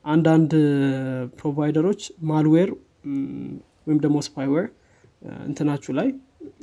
አንዳንድ 0.04 0.52
provider 1.38 1.80
ኦች 1.80 2.00
malware 2.30 2.70
ወይም 3.87 3.98
ደግሞ 4.04 4.16
spyware 4.26 4.66
እንትናችሁ 5.46 5.92
ላይ 5.98 6.08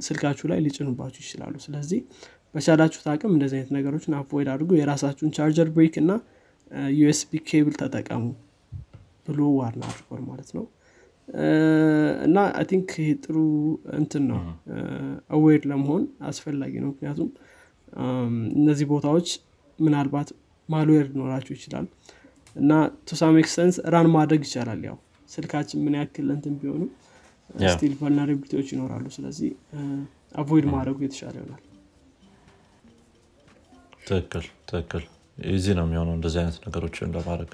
ስልካችሁ 0.05 0.45
ላይ 0.51 0.59
ሊጭኑባችሁ 0.65 1.21
ይችላሉ። 1.25 1.55
ስለዚህ 1.65 1.99
በቻላችሁት 2.55 3.07
አቅም 3.13 3.31
እንደዚህ 3.35 3.57
አይነት 3.57 3.71
ነገሮችን 3.77 4.13
avoid 4.19 4.49
አድርጉ። 4.53 4.71
የራሳችሁን 4.79 5.31
charger 5.37 5.69
brick 5.75 5.95
እና 6.03 6.11
USB 6.97 7.39
cable 7.49 7.75
ተጠቀሙ 7.81 8.23
ብሎ 9.27 9.41
warn 9.57 9.83
አድርጓል 9.91 10.23
ማለት 10.29 10.49
ነው 10.57 10.65
እና 12.25 12.37
I 12.55 12.65
think 12.69 12.89
ይህ 12.99 13.11
ጥሩ 13.23 13.37
እንትን 13.99 14.23
ነው 14.29 14.39
aware 15.35 15.63
ለመሆን 15.71 16.03
አስፈላጊ 16.29 16.73
ነው። 16.83 16.89
ምክንያቱም 16.93 17.29
እነዚህ 18.57 18.85
ቦታዎች 18.91 19.29
ምናልባት 19.79 20.29
malware 20.69 21.07
ሊኖራቸው 21.11 21.53
ይችላል 21.57 21.87
እና 22.55 22.71
to 23.09 23.19
some 23.19 23.37
extent 23.41 23.75
run 23.93 24.07
ማድረግ 24.15 24.41
ይቻላል። 24.47 24.81
ያው 24.89 24.97
ስልካችን 25.29 25.81
ምን 25.85 25.95
ያክል 25.99 26.27
እንትን 26.35 26.53
ቢሆኑ 26.61 26.81
still 27.69 27.93
vulnerability 27.99 28.51
ዎች 28.51 28.67
ይኖራሉ። 28.73 29.05
ስለዚህ 29.15 29.49
avoid 30.35 30.65
ማድረጉ 30.73 30.97
የተሻለ 31.05 31.35
ይሆናል። 31.41 31.61
ትክክል 34.07 34.45
ትክክል። 34.69 35.03
easy 35.47 35.65
ነው 35.77 35.85
የሚሆነው 35.87 36.13
እንደዚህ 36.17 36.39
አይነት 36.41 36.57
ነገሮችን 36.65 37.13
ለማድረግ 37.15 37.51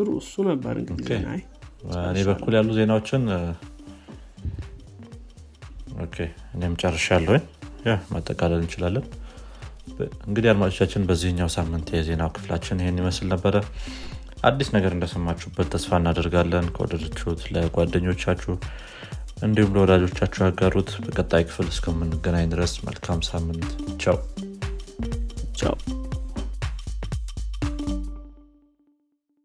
ጥሩ 0.00 0.10
እሱ 0.20 0.34
ነበር 0.48 0.74
እንግዲህ 0.82 1.06
ዜና 1.10 1.30
እኔ 2.10 2.18
በኩል 2.28 2.52
ያሉ 2.56 2.70
ዜናዎችን 2.76 3.24
እኔም 6.54 6.74
ጨርሻለሁኝ። 6.80 7.42
ማጠቃለል 8.12 8.60
እንችላለን። 8.60 9.04
እንግዲህ 10.26 10.48
አድማጮቻችን 10.52 11.06
በዚህኛው 11.08 11.48
ሳምንት 11.56 11.88
የዜናው 11.96 12.30
ክፍላችን 12.36 12.82
ይህን 12.82 13.00
ይመስል 13.02 13.28
ነበረ። 13.34 13.56
አዲስ 14.42 14.68
ነገር 14.76 14.92
እንደሰማችሁበት 14.96 15.70
ተስፋ 15.74 16.00
እናደርጋለን። 16.00 16.68
ከወደደችሁት 16.76 17.42
ለጓደኞቻችሁ 17.54 18.54
እንዲሁም 19.42 19.74
ለወዳጆቻችሁ 19.76 20.42
ያጋሩት። 20.46 20.92
በቀጣይ 21.06 21.44
ክፍል 21.48 21.68
እስከምንገናኝ 21.74 22.46
ድረስ 22.54 22.74
መልካም 22.88 23.22
ሳምንት። 23.30 23.72
ቻው። 24.04 24.18
ቻው 25.54 25.76